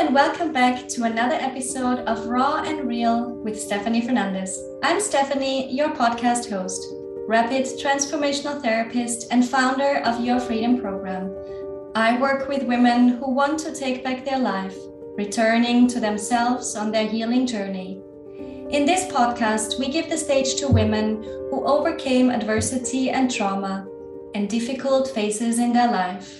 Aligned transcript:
and 0.00 0.14
welcome 0.14 0.50
back 0.50 0.88
to 0.88 1.04
another 1.04 1.34
episode 1.34 1.98
of 2.06 2.24
Raw 2.24 2.62
and 2.62 2.88
Real 2.88 3.34
with 3.34 3.54
Stefanie 3.54 4.02
Fernandes. 4.02 4.56
I'm 4.82 4.96
Stefanie, 4.96 5.68
your 5.70 5.90
podcast 5.90 6.48
host, 6.48 6.82
rapid 7.28 7.66
transformational 7.66 8.62
therapist, 8.62 9.30
and 9.30 9.46
founder 9.46 9.98
of 10.06 10.24
Your 10.24 10.40
Freedom 10.40 10.80
Program. 10.80 11.36
I 11.94 12.18
work 12.18 12.48
with 12.48 12.62
women 12.62 13.10
who 13.10 13.30
want 13.30 13.58
to 13.58 13.74
take 13.74 14.02
back 14.02 14.24
their 14.24 14.38
life, 14.38 14.74
returning 15.18 15.86
to 15.88 16.00
themselves 16.00 16.76
on 16.76 16.90
their 16.90 17.06
healing 17.06 17.46
journey. 17.46 18.00
In 18.70 18.86
this 18.86 19.04
podcast, 19.12 19.78
we 19.78 19.90
give 19.90 20.08
the 20.08 20.16
stage 20.16 20.54
to 20.60 20.68
women 20.68 21.22
who 21.50 21.66
overcame 21.66 22.30
adversity 22.30 23.10
and 23.10 23.30
trauma 23.30 23.86
and 24.34 24.48
difficult 24.48 25.08
phases 25.10 25.58
in 25.58 25.74
their 25.74 25.92
life 25.92 26.39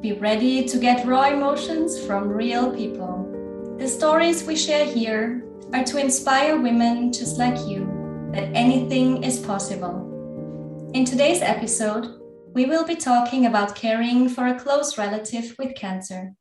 be 0.00 0.12
ready 0.12 0.64
to 0.64 0.78
get 0.78 1.06
raw 1.06 1.28
emotions 1.28 1.98
from 2.04 2.28
real 2.28 2.70
people. 2.74 3.76
The 3.78 3.88
stories 3.88 4.44
we 4.44 4.54
share 4.54 4.84
here 4.84 5.44
are 5.72 5.84
to 5.84 5.98
inspire 5.98 6.60
women 6.60 7.12
just 7.12 7.38
like 7.38 7.66
you 7.66 8.30
that 8.32 8.50
anything 8.54 9.22
is 9.24 9.38
possible. 9.38 10.90
In 10.92 11.04
today's 11.04 11.40
episode, 11.40 12.20
we 12.52 12.66
will 12.66 12.84
be 12.84 12.96
talking 12.96 13.46
about 13.46 13.74
caring 13.74 14.28
for 14.28 14.46
a 14.46 14.58
close 14.58 14.98
relative 14.98 15.54
with 15.58 15.74
cancer. 15.74 16.34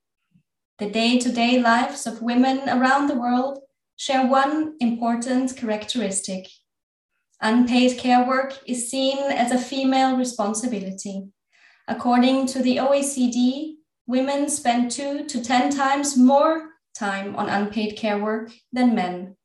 The 0.77 0.89
day 0.89 1.17
to 1.19 1.31
day 1.31 1.61
lives 1.61 2.05
of 2.05 2.21
women 2.21 2.67
around 2.67 3.07
the 3.07 3.19
world 3.19 3.59
share 3.95 4.27
one 4.27 4.75
important 4.81 5.55
characteristic. 5.55 6.47
Unpaid 7.41 7.97
care 7.97 8.25
work 8.25 8.59
is 8.67 8.89
seen 8.89 9.17
as 9.17 9.51
a 9.51 9.57
female 9.57 10.17
responsibility. 10.17 11.29
According 11.87 12.47
to 12.47 12.59
the 12.59 12.77
OECD, 12.77 13.75
women 14.07 14.49
spend 14.49 14.91
two 14.91 15.25
to 15.25 15.43
10 15.43 15.71
times 15.71 16.17
more 16.17 16.69
time 16.95 17.35
on 17.35 17.49
unpaid 17.49 17.97
care 17.97 18.17
work 18.17 18.51
than 18.71 18.95
men. 18.95 19.35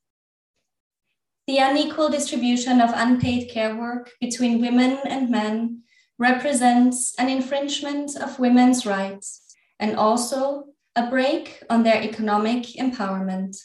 The 1.47 1.59
unequal 1.59 2.11
distribution 2.11 2.81
of 2.81 2.93
unpaid 2.95 3.51
care 3.51 3.75
work 3.75 4.13
between 4.21 4.61
women 4.61 4.99
and 5.05 5.29
men 5.31 5.83
represents 6.17 7.15
an 7.19 7.29
infringement 7.29 8.17
of 8.17 8.39
women's 8.39 8.87
rights 8.87 9.53
and 9.81 9.97
also 9.97 10.67
a 10.95 11.09
brake 11.11 11.63
on 11.69 11.83
their 11.83 12.01
economic 12.03 12.63
empowerment. 12.79 13.57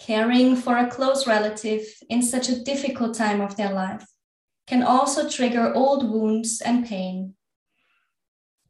Caring 0.00 0.56
for 0.56 0.76
a 0.76 0.90
close 0.90 1.26
relative 1.26 1.86
in 2.10 2.20
such 2.20 2.48
a 2.48 2.60
difficult 2.64 3.14
time 3.14 3.40
of 3.40 3.56
their 3.56 3.72
life 3.72 4.04
can 4.66 4.82
also 4.82 5.28
trigger 5.28 5.72
old 5.72 6.10
wounds 6.10 6.60
and 6.60 6.84
pain. 6.84 7.35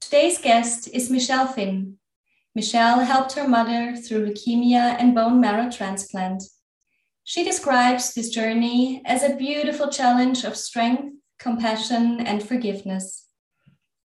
Today's 0.08 0.38
guest 0.38 0.86
is 0.92 1.10
Michele 1.10 1.48
Finn. 1.48 1.96
Michele 2.54 3.00
helped 3.00 3.32
her 3.32 3.48
mother 3.48 3.96
through 3.96 4.24
leukemia 4.24 4.94
and 5.00 5.16
bone 5.16 5.40
marrow 5.40 5.68
transplant. 5.68 6.44
She 7.24 7.42
describes 7.42 8.14
this 8.14 8.30
journey 8.30 9.02
as 9.04 9.24
a 9.24 9.34
beautiful 9.34 9.88
challenge 9.88 10.44
of 10.44 10.56
strength, 10.56 11.12
compassion, 11.40 12.20
and 12.20 12.40
forgiveness. 12.40 13.26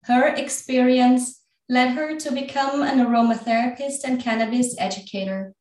Her 0.04 0.28
experience 0.28 1.42
led 1.68 1.94
her 1.96 2.16
to 2.20 2.30
become 2.30 2.82
an 2.82 3.00
aromatherapist 3.00 4.04
and 4.04 4.22
cannabis 4.22 4.76
educator. 4.78 5.52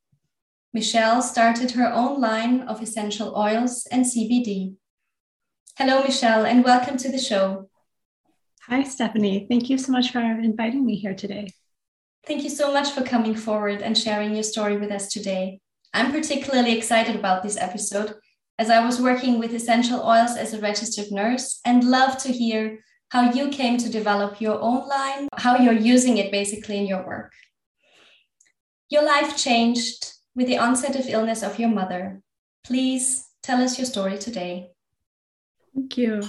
Michele 0.71 1.23
started 1.23 1.71
her 1.71 1.91
own 1.91 2.21
line 2.21 2.61
of 2.61 2.83
essential 2.83 3.35
oils 3.35 3.88
and 3.91 4.05
CBD. 4.05 4.75
Hello, 5.80 6.03
Michele, 6.03 6.45
and 6.45 6.63
welcome 6.63 6.97
to 6.97 7.09
the 7.09 7.17
show. 7.17 7.71
Hi, 8.69 8.83
Stefanie. 8.83 9.47
Thank 9.47 9.69
you 9.69 9.77
so 9.77 9.93
much 9.93 10.11
for 10.11 10.19
inviting 10.19 10.85
me 10.85 10.97
here 10.97 11.15
today. 11.15 11.53
Thank 12.25 12.43
you 12.43 12.49
so 12.49 12.73
much 12.73 12.91
for 12.91 13.01
coming 13.01 13.33
forward 13.33 13.81
and 13.81 13.97
sharing 13.97 14.33
your 14.33 14.43
story 14.43 14.75
with 14.75 14.92
us 14.92 15.08
today. 15.08 15.61
I'm 15.93 16.11
particularly 16.11 16.77
excited 16.77 17.15
about 17.15 17.43
this 17.43 17.55
episode 17.55 18.15
as 18.59 18.69
I 18.69 18.83
was 18.83 19.02
working 19.02 19.39
with 19.39 19.53
essential 19.53 20.02
oils 20.02 20.36
as 20.36 20.53
a 20.53 20.59
registered 20.59 21.11
nurse 21.11 21.61
and 21.64 21.86
love 21.86 22.17
to 22.23 22.33
hear 22.33 22.80
how 23.09 23.31
you 23.31 23.47
came 23.47 23.77
to 23.77 23.89
develop 23.89 24.42
your 24.42 24.59
own 24.59 24.86
line, 24.86 25.30
how 25.37 25.55
you're 25.55 25.71
using 25.71 26.17
it 26.17 26.30
basically 26.30 26.77
in 26.77 26.87
your 26.87 27.08
work. 27.08 27.31
Your 28.89 29.03
life 29.03 29.37
changed 29.37 30.11
with 30.36 30.47
the 30.47 30.58
onset 30.58 30.97
of 30.97 31.08
illness 31.08 31.42
of 31.42 31.58
your 31.58 31.69
mother. 31.69 32.21
Please 32.65 33.30
tell 33.42 33.61
us 33.61 33.77
your 33.77 33.86
story 33.86 34.17
today. 34.17 34.71
Thank 35.73 35.97
you. 35.97 36.23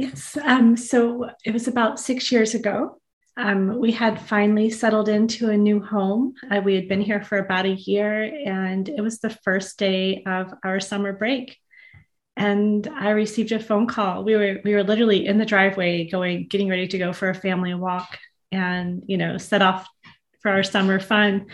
Yes. 0.00 0.38
Um, 0.42 0.78
so 0.78 1.28
it 1.44 1.52
was 1.52 1.68
about 1.68 2.00
six 2.00 2.32
years 2.32 2.54
ago. 2.54 3.02
Um, 3.36 3.78
we 3.78 3.92
had 3.92 4.18
finally 4.18 4.70
settled 4.70 5.10
into 5.10 5.50
a 5.50 5.58
new 5.58 5.78
home. 5.78 6.32
Uh, 6.50 6.62
we 6.64 6.74
had 6.74 6.88
been 6.88 7.02
here 7.02 7.22
for 7.22 7.36
about 7.36 7.66
a 7.66 7.74
year, 7.74 8.22
and 8.22 8.88
it 8.88 9.02
was 9.02 9.18
the 9.18 9.28
first 9.28 9.78
day 9.78 10.22
of 10.24 10.54
our 10.64 10.80
summer 10.80 11.12
break. 11.12 11.58
And 12.34 12.88
I 12.88 13.10
received 13.10 13.52
a 13.52 13.60
phone 13.60 13.86
call. 13.86 14.24
We 14.24 14.36
were 14.36 14.60
we 14.64 14.72
were 14.72 14.84
literally 14.84 15.26
in 15.26 15.36
the 15.36 15.44
driveway, 15.44 16.08
going, 16.08 16.46
getting 16.48 16.70
ready 16.70 16.88
to 16.88 16.98
go 16.98 17.12
for 17.12 17.28
a 17.28 17.34
family 17.34 17.74
walk, 17.74 18.18
and 18.50 19.02
you 19.06 19.18
know, 19.18 19.36
set 19.36 19.60
off 19.60 19.86
for 20.40 20.50
our 20.50 20.62
summer 20.62 20.98
fun. 20.98 21.48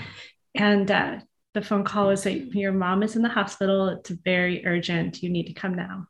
And 0.54 0.88
uh, 0.88 1.16
the 1.54 1.62
phone 1.62 1.82
call 1.82 2.08
was 2.08 2.22
that 2.22 2.54
your 2.54 2.70
mom 2.70 3.02
is 3.02 3.16
in 3.16 3.22
the 3.22 3.28
hospital. 3.28 3.88
It's 3.88 4.10
very 4.10 4.64
urgent. 4.64 5.20
You 5.20 5.30
need 5.30 5.48
to 5.48 5.52
come 5.52 5.74
now 5.74 6.06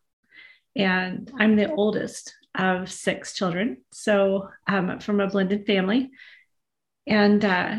and 0.76 1.31
I'm 1.38 1.56
the 1.56 1.72
oldest 1.72 2.34
of 2.54 2.91
six 2.91 3.34
children. 3.34 3.78
So 3.92 4.48
um, 4.66 5.00
from 5.00 5.20
a 5.20 5.26
blended 5.26 5.66
family. 5.66 6.10
And 7.06 7.44
uh, 7.44 7.78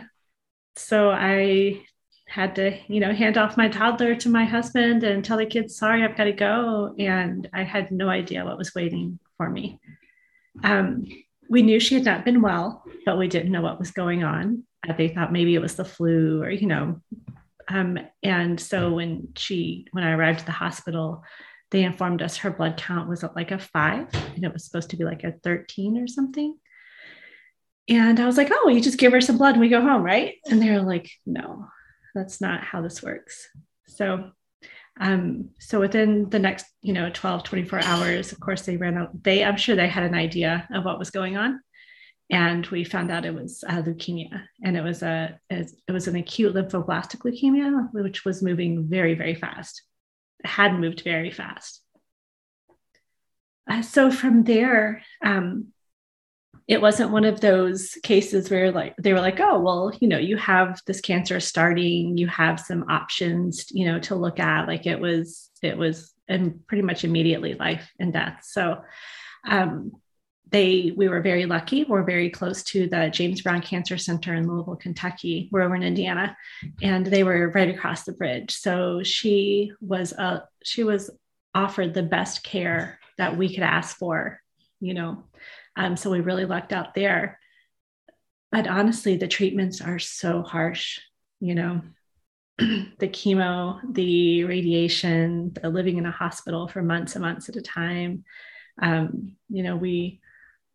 so 0.76 1.12
I 1.12 1.84
had 2.28 2.56
to, 2.56 2.78
you 2.88 3.00
know, 3.00 3.14
hand 3.14 3.38
off 3.38 3.58
my 3.58 3.70
toddler 3.70 4.16
to 4.16 4.30
my 4.30 4.46
husband 4.46 5.04
and 5.04 5.24
tell 5.24 5.38
the 5.38 5.46
kids, 5.46 5.78
sorry, 5.78 6.04
I've 6.04 6.18
got 6.18 6.26
to 6.26 6.34
go. 6.34 6.94
And 7.00 7.50
I 7.54 7.64
had 7.64 7.92
no 7.92 8.10
idea 8.10 8.46
what 8.46 8.58
was 8.58 8.76
waiting 8.76 9.20
for 9.38 9.50
me. 9.50 9.80
Um, 10.64 11.06
we 11.50 11.62
knew 11.62 11.80
she 11.80 11.96
had 11.96 12.04
not 12.04 12.26
been 12.26 12.42
well, 12.42 12.84
but 13.06 13.18
we 13.18 13.28
didn't 13.28 13.52
know 13.52 13.62
what 13.62 13.80
was 13.80 13.92
going 13.92 14.24
on. 14.24 14.64
Uh, 14.88 14.94
they 14.94 15.08
thought 15.08 15.32
maybe 15.32 15.56
it 15.56 15.62
was 15.62 15.76
the 15.76 15.86
flu 15.86 16.42
or, 16.44 16.50
you 16.50 16.68
know. 16.68 17.02
Um, 17.70 18.00
and 18.24 18.60
so 18.60 18.94
when 18.94 19.30
she, 19.36 19.88
when 19.92 20.04
I 20.04 20.12
arrived 20.12 20.42
at 20.42 20.46
the 20.46 20.52
hospital, 20.52 21.24
they 21.72 21.84
informed 21.84 22.22
us 22.22 22.38
her 22.38 22.52
blood 22.52 22.78
count 22.78 23.10
was 23.10 23.24
at 23.24 23.36
like 23.36 23.52
a 23.52 23.60
five 23.60 24.08
and 24.36 24.44
it 24.44 24.54
was 24.54 24.64
supposed 24.64 24.92
to 24.92 24.98
be 24.98 25.04
like 25.04 25.24
a 25.24 25.34
13 25.44 25.98
or 25.98 26.08
something. 26.08 26.58
And 27.90 28.20
I 28.20 28.26
was 28.26 28.38
like, 28.38 28.52
oh, 28.52 28.70
you 28.70 28.82
just 28.82 28.98
give 28.98 29.12
her 29.14 29.22
some 29.22 29.38
blood 29.38 29.54
and 29.54 29.62
we 29.62 29.70
go 29.70 29.82
home, 29.82 30.04
right? 30.04 30.36
And 30.50 30.62
they're 30.62 30.82
like, 30.82 31.10
no, 31.26 31.68
that's 32.16 32.42
not 32.42 32.64
how 32.64 32.82
this 32.82 33.02
works. 33.02 33.48
So, 33.88 34.32
um, 35.00 35.50
so 35.60 35.80
within 35.80 36.30
the 36.30 36.40
next, 36.40 36.66
you 36.82 36.94
know, 36.94 37.10
12, 37.10 37.44
24 37.44 37.84
hours, 37.84 38.32
of 38.32 38.40
course, 38.40 38.64
they 38.64 38.78
ran 38.78 38.98
out. 38.98 39.24
They, 39.24 39.44
I'm 39.44 39.58
sure 39.58 39.76
they 39.76 39.88
had 39.88 40.04
an 40.04 40.16
idea 40.16 40.68
of 40.74 40.86
what 40.86 41.00
was 41.00 41.12
going 41.12 41.38
on. 41.38 41.62
And 42.30 42.66
we 42.68 42.84
found 42.84 43.10
out 43.10 43.26
it 43.26 43.34
was 43.34 43.64
uh, 43.66 43.82
leukemia, 43.84 44.44
and 44.62 44.76
it 44.76 44.82
was 44.82 45.02
a 45.02 45.40
it 45.50 45.72
was 45.88 46.10
an 46.10 46.18
acute 46.18 46.54
lymphoblastic 46.54 47.20
leukemia, 47.20 47.88
which 47.94 48.26
was 48.26 48.44
moving 48.44 48.86
very, 48.90 49.14
very 49.14 49.34
fast 49.34 49.82
had 50.44 50.80
moved 50.80 51.02
very 51.02 51.32
fast. 51.32 51.82
Uh, 53.70 53.82
so 53.82 54.12
from 54.12 54.44
there, 54.44 55.02
um, 55.24 55.68
it 56.68 56.82
wasn't 56.82 57.12
one 57.12 57.24
of 57.24 57.40
those 57.40 57.98
cases 58.04 58.50
where 58.50 58.72
like 58.72 58.94
they 58.98 59.14
were 59.14 59.22
like, 59.22 59.40
oh, 59.40 59.60
well, 59.60 59.92
you 60.00 60.08
know, 60.08 60.18
you 60.18 60.36
have 60.38 60.82
this 60.86 61.00
cancer 61.00 61.40
starting, 61.40 62.18
you 62.18 62.28
have 62.28 62.60
some 62.60 62.86
options, 62.90 63.68
you 63.72 63.86
know, 63.86 64.00
to 64.00 64.16
look 64.16 64.40
at. 64.40 64.68
Like 64.68 64.86
it 64.86 65.00
was, 65.00 65.50
it 65.62 65.78
was 65.78 66.14
and 66.28 66.66
pretty 66.68 66.84
much 66.84 67.06
immediately 67.06 67.54
life 67.54 67.90
and 68.00 68.12
death. 68.12 68.40
So 68.44 68.82
um, 69.48 69.94
they 70.50 70.94
we 70.96 71.08
were 71.08 71.22
very 71.22 71.46
lucky. 71.46 71.84
We're 71.84 72.04
very 72.04 72.30
close 72.30 72.64
to 72.66 72.88
the 72.88 73.10
james 73.10 73.42
brown 73.42 73.62
cancer 73.62 73.98
center 73.98 74.34
in 74.34 74.48
louisville 74.48 74.76
kentucky. 74.76 75.50
We're 75.52 75.62
over 75.62 75.76
in 75.76 75.84
indiana 75.84 76.38
and 76.82 77.06
they 77.06 77.24
were 77.24 77.50
right 77.50 77.74
across 77.74 78.04
the 78.04 78.14
bridge. 78.14 78.52
So 78.56 79.04
she 79.04 79.72
was 79.82 80.14
uh, 80.14 80.42
she 80.64 80.84
was 80.84 81.10
offered 81.54 81.94
the 81.94 82.04
best 82.04 82.44
care 82.44 83.00
that 83.18 83.36
we 83.36 83.54
could 83.54 83.64
ask 83.64 83.98
for 83.98 84.40
you 84.80 84.94
know? 84.94 85.24
Um, 85.76 85.98
so 85.98 86.12
we 86.12 86.20
really 86.20 86.46
lucked 86.46 86.72
out 86.72 86.94
there. 86.94 87.40
But 88.52 88.68
honestly 88.68 89.18
the 89.18 89.28
treatments 89.28 89.82
are 89.82 90.00
so 90.00 90.44
harsh 90.44 91.00
you 91.40 91.56
know? 91.56 91.82
The 93.00 93.08
chemo 93.08 93.80
the 93.94 94.44
radiation 94.46 95.54
the 95.62 95.70
living 95.70 95.98
in 95.98 96.08
a 96.08 96.12
hospital 96.12 96.68
for 96.68 96.82
months 96.82 97.16
and 97.16 97.22
months 97.22 97.50
at 97.50 97.56
a 97.56 97.62
time. 97.62 98.24
Um, 98.82 99.36
you 99.50 99.64
know 99.64 99.76
we 99.76 100.22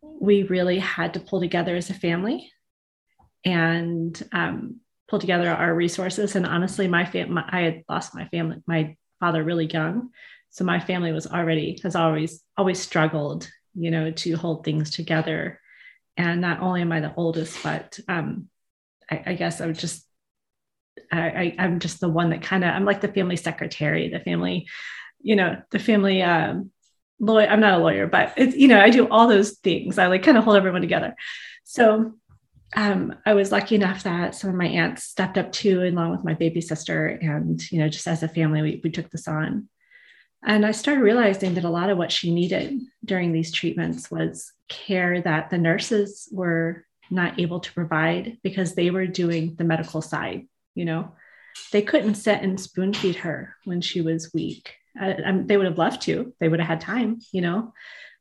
we 0.03 0.43
really 0.43 0.79
had 0.79 1.13
to 1.13 1.19
pull 1.19 1.39
together 1.39 1.75
as 1.75 1.89
a 1.89 1.93
family 1.93 2.51
and 3.45 4.21
um, 4.31 4.79
pull 5.09 5.19
together 5.19 5.49
our 5.49 5.73
resources. 5.73 6.35
And 6.35 6.45
honestly, 6.45 6.87
my 6.87 7.05
family, 7.05 7.43
I 7.47 7.61
had 7.61 7.83
lost 7.89 8.15
my 8.15 8.27
family, 8.29 8.57
my 8.65 8.95
father 9.19 9.43
really 9.43 9.65
young. 9.65 10.09
So 10.49 10.63
my 10.63 10.79
family 10.79 11.11
was 11.11 11.27
already, 11.27 11.79
has 11.83 11.95
always, 11.95 12.43
always 12.57 12.79
struggled, 12.79 13.49
you 13.75 13.91
know, 13.91 14.11
to 14.11 14.35
hold 14.35 14.63
things 14.63 14.91
together. 14.91 15.59
And 16.15 16.41
not 16.41 16.61
only 16.61 16.81
am 16.81 16.91
I 16.91 16.99
the 16.99 17.13
oldest, 17.15 17.61
but 17.63 17.99
um, 18.07 18.49
I, 19.09 19.23
I 19.27 19.33
guess 19.33 19.61
I 19.61 19.65
would 19.65 19.79
just 19.79 20.05
I, 21.11 21.55
I 21.57 21.63
am 21.63 21.79
just 21.79 21.99
the 21.99 22.09
one 22.09 22.29
that 22.31 22.41
kind 22.41 22.63
of 22.63 22.69
I'm 22.69 22.85
like 22.85 23.01
the 23.01 23.07
family 23.07 23.35
secretary, 23.35 24.09
the 24.09 24.19
family, 24.19 24.67
you 25.21 25.35
know, 25.35 25.61
the 25.71 25.79
family 25.79 26.21
um 26.21 26.71
lawyer. 27.25 27.47
I'm 27.47 27.59
not 27.59 27.79
a 27.79 27.83
lawyer, 27.83 28.07
but 28.07 28.33
it's 28.37 28.55
you 28.55 28.67
know 28.67 28.79
I 28.79 28.89
do 28.89 29.07
all 29.07 29.27
those 29.27 29.51
things. 29.59 29.97
I 29.97 30.07
like 30.07 30.23
kind 30.23 30.37
of 30.37 30.43
hold 30.43 30.57
everyone 30.57 30.81
together. 30.81 31.15
So 31.63 32.13
um, 32.75 33.15
I 33.25 33.33
was 33.33 33.51
lucky 33.51 33.75
enough 33.75 34.03
that 34.03 34.35
some 34.35 34.49
of 34.49 34.55
my 34.55 34.67
aunts 34.67 35.03
stepped 35.03 35.37
up 35.37 35.51
too, 35.51 35.83
along 35.83 36.11
with 36.11 36.23
my 36.23 36.33
baby 36.33 36.61
sister, 36.61 37.07
and 37.07 37.61
you 37.71 37.79
know, 37.79 37.89
just 37.89 38.07
as 38.07 38.23
a 38.23 38.27
family, 38.27 38.61
we, 38.61 38.81
we 38.83 38.89
took 38.89 39.09
this 39.09 39.27
on. 39.27 39.69
And 40.45 40.65
I 40.65 40.71
started 40.71 41.01
realizing 41.01 41.53
that 41.53 41.63
a 41.63 41.69
lot 41.69 41.89
of 41.89 41.97
what 41.97 42.11
she 42.11 42.33
needed 42.33 42.81
during 43.05 43.31
these 43.31 43.51
treatments 43.51 44.11
was 44.11 44.51
care 44.67 45.21
that 45.21 45.49
the 45.49 45.57
nurses 45.57 46.27
were 46.31 46.85
not 47.09 47.39
able 47.39 47.61
to 47.61 47.73
provide 47.73 48.37
because 48.43 48.73
they 48.73 48.89
were 48.89 49.07
doing 49.07 49.55
the 49.55 49.63
medical 49.63 50.01
side. 50.01 50.47
You 50.75 50.85
know, 50.85 51.11
they 51.71 51.81
couldn't 51.81 52.15
sit 52.15 52.41
and 52.41 52.59
spoon 52.59 52.93
feed 52.93 53.17
her 53.17 53.55
when 53.63 53.81
she 53.81 54.01
was 54.01 54.33
weak. 54.33 54.75
They 54.95 55.57
would 55.57 55.65
have 55.65 55.77
loved 55.77 56.01
to. 56.03 56.33
They 56.39 56.47
would 56.47 56.59
have 56.59 56.67
had 56.67 56.81
time. 56.81 57.19
You 57.31 57.41
know, 57.41 57.73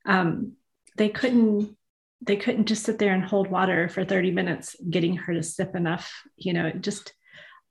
um, 0.07 0.53
they 0.97 1.09
couldn't. 1.09 1.77
They 2.25 2.37
couldn't 2.37 2.67
just 2.67 2.85
sit 2.85 2.99
there 2.99 3.15
and 3.15 3.25
hold 3.25 3.49
water 3.49 3.89
for 3.89 4.05
30 4.05 4.31
minutes, 4.31 4.77
getting 4.89 5.17
her 5.17 5.35
to 5.35 5.43
sip 5.43 5.75
enough. 5.75 6.13
You 6.37 6.53
know, 6.53 6.71
just 6.71 7.13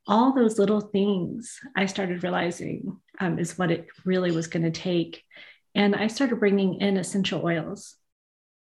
all 0.08 0.34
those 0.34 0.58
little 0.58 0.82
things 0.82 1.60
I 1.76 1.86
started 1.86 2.24
realizing 2.24 3.00
um, 3.20 3.40
is 3.40 3.58
what 3.58 3.72
it 3.72 3.88
really 4.04 4.32
was 4.32 4.48
going 4.48 4.64
to 4.64 4.72
take. 4.72 5.24
And 5.76 5.96
I 5.96 6.08
started 6.08 6.40
bringing 6.40 6.82
in 6.82 6.98
essential 6.98 7.46
oils. 7.46 7.96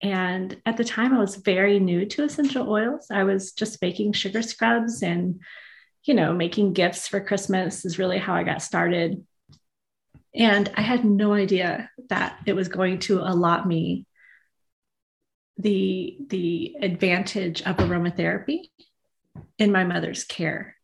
And 0.02 0.62
at 0.66 0.78
the 0.78 0.84
time, 0.84 1.14
I 1.14 1.20
was 1.20 1.38
very 1.38 1.80
new 1.80 2.06
to 2.08 2.24
essential 2.24 2.70
oils. 2.70 3.08
I 3.10 3.24
was 3.24 3.54
just 3.54 3.82
making 3.82 4.14
sugar 4.14 4.42
scrubs 4.42 5.02
and, 5.02 5.40
you 6.04 6.14
know, 6.14 6.34
making 6.34 6.74
gifts 6.74 7.08
for 7.08 7.22
Christmas 7.22 7.86
is 7.86 8.00
really 8.00 8.20
how 8.20 8.36
I 8.36 8.44
got 8.44 8.62
started. 8.62 9.26
And 10.36 10.72
I 10.76 10.82
had 10.82 11.06
no 11.06 11.34
idea 11.34 11.90
that 12.10 12.40
it 12.46 12.54
was 12.54 12.68
going 12.68 13.00
to 13.00 13.20
allot 13.20 13.68
me 13.68 14.06
the 15.58 16.18
the 16.28 16.76
advantage 16.82 17.62
of 17.62 17.78
aromatherapy 17.78 18.62
in 19.60 19.72
my 19.72 19.84
mother's 19.84 20.24
care. 20.24 20.76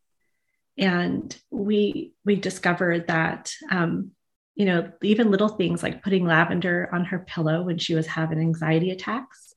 And 0.78 1.36
we 1.50 2.12
we 2.24 2.36
discovered 2.36 3.08
that 3.08 3.52
um, 3.70 4.12
you 4.54 4.66
know 4.66 4.92
even 5.02 5.30
little 5.30 5.48
things 5.48 5.82
like 5.82 6.02
putting 6.02 6.24
lavender 6.26 6.88
on 6.92 7.06
her 7.06 7.18
pillow 7.18 7.62
when 7.62 7.78
she 7.78 7.94
was 7.94 8.06
having 8.06 8.38
anxiety 8.38 8.90
attacks 8.90 9.54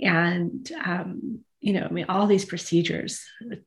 and 0.00 0.70
um, 0.84 1.40
you 1.60 1.74
know 1.74 1.86
i 1.88 1.92
mean 1.92 2.06
all 2.08 2.26
these 2.26 2.44
procedures 2.44 3.24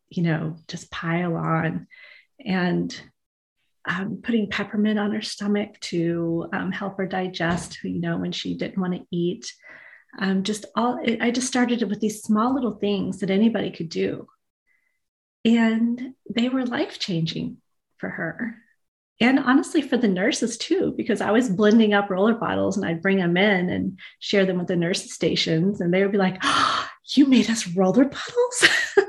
you 0.10 0.24
know 0.24 0.58
just 0.68 0.92
pile 0.92 1.36
on. 1.36 1.88
And 2.44 3.00
um, 3.88 4.20
putting 4.24 4.50
peppermint 4.50 5.00
on 5.00 5.12
her 5.12 5.22
stomach 5.22 5.80
to 5.80 6.48
um, 6.54 6.72
help 6.72 6.98
her 6.98 7.08
digest 7.08 7.84
you 7.84 8.00
know 8.00 8.18
when 8.18 8.32
she 8.32 8.56
didn't 8.56 8.82
want 8.82 8.94
to 8.94 9.06
eat 9.12 9.52
um, 10.20 10.44
just 10.44 10.66
all 10.76 11.00
i 11.22 11.30
just 11.32 11.48
started 11.48 11.84
with 11.90 12.00
these 12.00 12.22
small 12.22 12.54
little 12.54 12.76
things 12.76 13.20
that 13.20 13.30
anybody 13.30 13.72
could 13.72 13.90
do 13.90 14.28
and 15.46 16.16
they 16.28 16.50
were 16.50 16.66
life 16.66 16.98
changing 16.98 17.58
for 17.98 18.10
her. 18.10 18.58
And 19.22 19.40
honestly, 19.40 19.82
for 19.82 19.96
the 19.96 20.10
nurses 20.10 20.58
too, 20.58 20.94
because 20.98 21.22
I 21.22 21.32
was 21.32 21.50
blending 21.50 21.94
up 21.94 22.10
roller 22.10 22.34
bottles 22.34 22.76
and 22.76 22.86
I'd 22.86 23.02
bring 23.02 23.18
them 23.20 23.38
in 23.38 23.70
and 23.70 24.00
share 24.20 24.46
them 24.46 24.58
with 24.58 24.68
the 24.68 24.76
nurses' 24.76 25.14
stations. 25.14 25.80
And 25.80 25.94
they 25.94 26.02
would 26.02 26.12
be 26.12 26.18
like, 26.18 26.40
oh, 26.44 26.90
You 27.10 27.28
made 27.28 27.52
us 27.52 27.68
roller 27.68 28.06
bottles? 28.06 28.66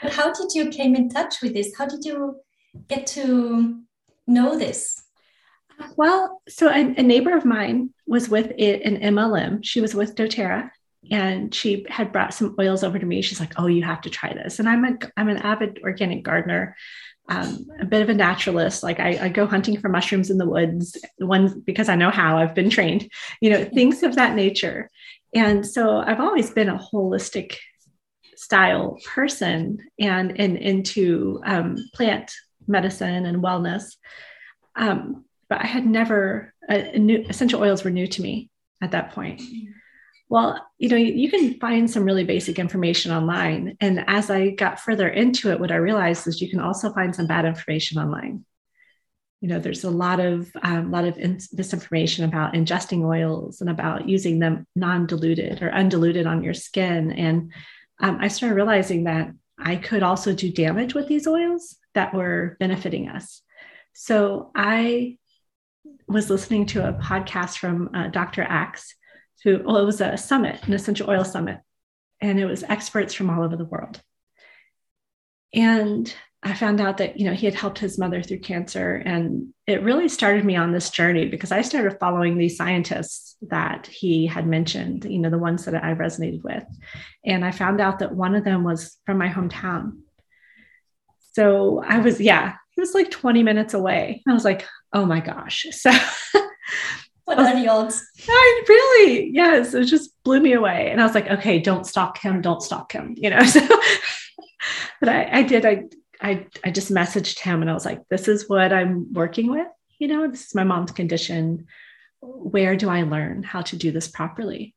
How 0.00 0.32
did 0.32 0.52
you 0.52 0.68
came 0.68 0.96
in 0.96 1.08
touch 1.08 1.40
with 1.40 1.54
this? 1.54 1.72
How 1.78 1.86
did 1.86 2.04
you 2.04 2.40
get 2.88 3.06
to 3.08 3.80
know 4.26 4.58
this? 4.58 5.02
Well, 5.96 6.42
so 6.48 6.68
a, 6.68 6.80
a 6.80 7.02
neighbor 7.02 7.36
of 7.36 7.44
mine 7.44 7.90
was 8.06 8.28
with 8.28 8.52
it, 8.58 8.82
an 8.82 9.14
MLM. 9.14 9.60
She 9.62 9.80
was 9.80 9.94
with 9.94 10.14
doTERRA 10.14 10.70
and 11.10 11.54
she 11.54 11.86
had 11.88 12.12
brought 12.12 12.34
some 12.34 12.56
oils 12.58 12.82
over 12.82 12.98
to 12.98 13.06
me. 13.06 13.22
She's 13.22 13.40
like, 13.40 13.52
"Oh, 13.56 13.66
you 13.66 13.82
have 13.84 14.00
to 14.02 14.10
try 14.10 14.32
this." 14.32 14.58
And 14.58 14.68
I'm 14.68 14.84
a 14.84 14.98
I'm 15.16 15.28
an 15.28 15.38
avid 15.38 15.80
organic 15.82 16.22
gardener, 16.22 16.76
um, 17.28 17.66
a 17.80 17.86
bit 17.86 18.02
of 18.02 18.08
a 18.08 18.14
naturalist. 18.14 18.82
Like 18.82 19.00
I, 19.00 19.26
I, 19.26 19.28
go 19.28 19.46
hunting 19.46 19.78
for 19.80 19.88
mushrooms 19.88 20.30
in 20.30 20.38
the 20.38 20.48
woods, 20.48 20.96
one 21.18 21.60
because 21.60 21.88
I 21.88 21.94
know 21.94 22.10
how. 22.10 22.38
I've 22.38 22.54
been 22.54 22.70
trained, 22.70 23.10
you 23.40 23.50
know, 23.50 23.64
things 23.64 24.02
of 24.02 24.16
that 24.16 24.34
nature. 24.34 24.90
And 25.34 25.64
so 25.66 25.98
I've 25.98 26.20
always 26.20 26.50
been 26.50 26.68
a 26.68 26.78
holistic 26.78 27.56
style 28.36 28.98
person 29.04 29.78
and 29.98 30.38
and 30.38 30.56
into 30.56 31.40
um, 31.44 31.76
plant 31.94 32.32
medicine 32.68 33.26
and 33.26 33.42
wellness. 33.42 33.96
Um, 34.76 35.24
but 35.48 35.62
I 35.62 35.66
had 35.66 35.86
never 35.86 36.54
uh, 36.68 36.82
new, 36.96 37.24
essential 37.28 37.62
oils 37.62 37.82
were 37.82 37.90
new 37.90 38.06
to 38.06 38.22
me 38.22 38.50
at 38.82 38.92
that 38.92 39.12
point. 39.12 39.42
Well, 40.28 40.62
you 40.76 40.90
know, 40.90 40.96
you 40.96 41.30
can 41.30 41.58
find 41.58 41.90
some 41.90 42.04
really 42.04 42.24
basic 42.24 42.58
information 42.58 43.12
online. 43.12 43.76
And 43.80 44.04
as 44.06 44.30
I 44.30 44.50
got 44.50 44.78
further 44.78 45.08
into 45.08 45.50
it, 45.50 45.58
what 45.58 45.72
I 45.72 45.76
realized 45.76 46.26
is 46.26 46.42
you 46.42 46.50
can 46.50 46.60
also 46.60 46.92
find 46.92 47.16
some 47.16 47.26
bad 47.26 47.46
information 47.46 47.98
online. 47.98 48.44
You 49.40 49.48
know, 49.48 49.58
there's 49.58 49.84
a 49.84 49.90
lot 49.90 50.20
of 50.20 50.50
um, 50.62 50.90
lot 50.90 51.06
of 51.06 51.16
in- 51.16 51.40
misinformation 51.52 52.24
about 52.24 52.54
ingesting 52.54 53.04
oils 53.04 53.60
and 53.60 53.70
about 53.70 54.08
using 54.08 54.38
them 54.38 54.66
non-diluted 54.76 55.62
or 55.62 55.70
undiluted 55.70 56.26
on 56.26 56.42
your 56.42 56.54
skin. 56.54 57.12
And 57.12 57.52
um, 58.00 58.18
I 58.20 58.28
started 58.28 58.56
realizing 58.56 59.04
that 59.04 59.30
I 59.58 59.76
could 59.76 60.02
also 60.02 60.34
do 60.34 60.52
damage 60.52 60.94
with 60.94 61.08
these 61.08 61.26
oils 61.26 61.76
that 61.98 62.14
were 62.14 62.56
benefiting 62.60 63.08
us. 63.08 63.42
So 63.92 64.52
I 64.54 65.18
was 66.06 66.30
listening 66.30 66.66
to 66.66 66.88
a 66.88 66.92
podcast 66.92 67.58
from 67.58 67.90
uh, 67.92 68.06
Dr. 68.06 68.42
Axe 68.42 68.94
who, 69.42 69.60
well, 69.64 69.78
it 69.78 69.84
was 69.84 70.00
a 70.00 70.16
summit, 70.16 70.62
an 70.62 70.74
essential 70.74 71.10
oil 71.10 71.24
summit, 71.24 71.58
and 72.20 72.38
it 72.38 72.46
was 72.46 72.62
experts 72.62 73.14
from 73.14 73.30
all 73.30 73.42
over 73.42 73.56
the 73.56 73.64
world. 73.64 74.00
And 75.52 76.14
I 76.44 76.54
found 76.54 76.80
out 76.80 76.98
that, 76.98 77.18
you 77.18 77.26
know, 77.26 77.34
he 77.34 77.46
had 77.46 77.56
helped 77.56 77.80
his 77.80 77.98
mother 77.98 78.22
through 78.22 78.40
cancer. 78.40 78.94
And 78.94 79.52
it 79.66 79.82
really 79.82 80.08
started 80.08 80.44
me 80.44 80.54
on 80.54 80.70
this 80.70 80.90
journey 80.90 81.26
because 81.26 81.50
I 81.50 81.62
started 81.62 81.98
following 81.98 82.38
these 82.38 82.56
scientists 82.56 83.34
that 83.42 83.88
he 83.88 84.24
had 84.24 84.46
mentioned, 84.46 85.04
you 85.04 85.18
know, 85.18 85.30
the 85.30 85.38
ones 85.38 85.64
that 85.64 85.82
I 85.82 85.94
resonated 85.94 86.44
with. 86.44 86.64
And 87.24 87.44
I 87.44 87.50
found 87.50 87.80
out 87.80 87.98
that 87.98 88.14
one 88.14 88.36
of 88.36 88.44
them 88.44 88.62
was 88.62 88.98
from 89.04 89.18
my 89.18 89.28
hometown. 89.28 89.94
So 91.38 91.84
I 91.86 92.00
was, 92.00 92.20
yeah, 92.20 92.56
it 92.76 92.80
was 92.80 92.94
like 92.94 93.12
20 93.12 93.44
minutes 93.44 93.72
away. 93.72 94.24
I 94.26 94.32
was 94.32 94.44
like, 94.44 94.66
oh 94.92 95.06
my 95.06 95.20
gosh. 95.20 95.66
So 95.72 95.92
What 97.26 97.38
are 97.38 97.54
the 97.54 97.68
odds? 97.68 98.04
I 98.28 98.62
really, 98.68 99.30
yes, 99.32 99.72
it 99.72 99.84
just 99.84 100.20
blew 100.24 100.40
me 100.40 100.54
away. 100.54 100.90
And 100.90 101.00
I 101.00 101.04
was 101.04 101.14
like, 101.14 101.28
okay, 101.30 101.60
don't 101.60 101.86
stalk 101.86 102.18
him, 102.18 102.40
don't 102.40 102.60
stalk 102.60 102.90
him, 102.90 103.14
you 103.16 103.30
know. 103.30 103.38
So, 103.44 103.60
but 104.98 105.08
I, 105.08 105.28
I 105.30 105.42
did, 105.44 105.64
I, 105.64 105.84
I, 106.20 106.46
I 106.64 106.72
just 106.72 106.92
messaged 106.92 107.38
him 107.38 107.60
and 107.60 107.70
I 107.70 107.74
was 107.74 107.84
like, 107.84 108.00
this 108.08 108.26
is 108.26 108.48
what 108.48 108.72
I'm 108.72 109.12
working 109.12 109.48
with, 109.48 109.68
you 110.00 110.08
know, 110.08 110.26
this 110.26 110.46
is 110.46 110.54
my 110.56 110.64
mom's 110.64 110.90
condition. 110.90 111.66
Where 112.20 112.74
do 112.74 112.88
I 112.88 113.02
learn 113.02 113.44
how 113.44 113.60
to 113.62 113.76
do 113.76 113.92
this 113.92 114.08
properly? 114.08 114.74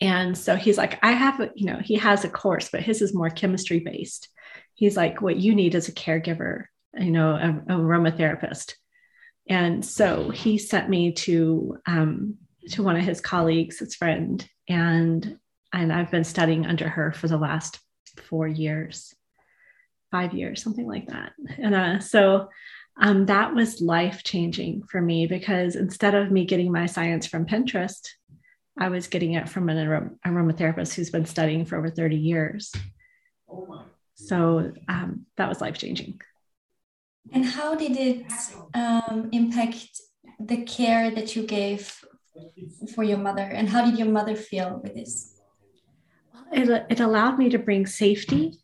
And 0.00 0.36
so 0.36 0.56
he's 0.56 0.78
like, 0.78 0.98
I 1.04 1.12
have, 1.12 1.38
a, 1.38 1.50
you 1.54 1.66
know, 1.66 1.78
he 1.78 1.94
has 1.94 2.24
a 2.24 2.28
course, 2.28 2.70
but 2.72 2.82
his 2.82 3.02
is 3.02 3.14
more 3.14 3.30
chemistry 3.30 3.78
based. 3.78 4.28
He's 4.74 4.96
like, 4.96 5.20
what 5.20 5.36
you 5.36 5.54
need 5.54 5.74
is 5.74 5.88
a 5.88 5.92
caregiver, 5.92 6.64
you 6.98 7.10
know, 7.10 7.30
a, 7.30 7.74
a 7.74 7.78
aromatherapist 7.78 8.74
and 9.48 9.84
so 9.84 10.30
he 10.30 10.58
sent 10.58 10.88
me 10.88 11.12
to 11.12 11.78
um, 11.86 12.36
to 12.70 12.82
one 12.82 12.96
of 12.96 13.04
his 13.04 13.20
colleagues, 13.20 13.78
his 13.78 13.94
friend, 13.94 14.46
and 14.68 15.38
and 15.72 15.92
I've 15.92 16.10
been 16.10 16.24
studying 16.24 16.66
under 16.66 16.88
her 16.88 17.12
for 17.12 17.28
the 17.28 17.38
last 17.38 17.78
four 18.28 18.46
years, 18.46 19.14
five 20.10 20.34
years, 20.34 20.62
something 20.62 20.86
like 20.86 21.08
that. 21.08 21.32
And 21.58 21.74
uh, 21.74 21.98
so 21.98 22.48
um, 23.00 23.26
that 23.26 23.54
was 23.54 23.80
life 23.80 24.22
changing 24.22 24.82
for 24.84 25.00
me 25.00 25.26
because 25.26 25.76
instead 25.76 26.14
of 26.14 26.30
me 26.30 26.44
getting 26.44 26.70
my 26.70 26.86
science 26.86 27.26
from 27.26 27.46
Pinterest, 27.46 28.06
I 28.78 28.90
was 28.90 29.06
getting 29.06 29.32
it 29.32 29.48
from 29.48 29.70
an 29.70 29.78
arom- 29.78 30.18
aromatherapist 30.26 30.94
who's 30.94 31.10
been 31.10 31.24
studying 31.24 31.64
for 31.64 31.78
over 31.78 31.90
30 31.90 32.16
years. 32.16 32.70
So 34.14 34.72
um, 34.88 35.26
that 35.36 35.48
was 35.48 35.60
life 35.60 35.78
changing. 35.78 36.20
And 37.32 37.44
how 37.44 37.74
did 37.74 37.96
it 37.96 38.32
um, 38.74 39.28
impact 39.32 40.00
the 40.40 40.62
care 40.64 41.10
that 41.10 41.36
you 41.36 41.44
gave 41.44 41.94
for 42.94 43.04
your 43.04 43.18
mother? 43.18 43.42
And 43.42 43.68
how 43.68 43.84
did 43.84 43.98
your 43.98 44.08
mother 44.08 44.34
feel 44.34 44.80
with 44.82 44.94
this? 44.94 45.40
It, 46.52 46.86
it 46.90 47.00
allowed 47.00 47.38
me 47.38 47.50
to 47.50 47.58
bring 47.58 47.86
safety 47.86 48.58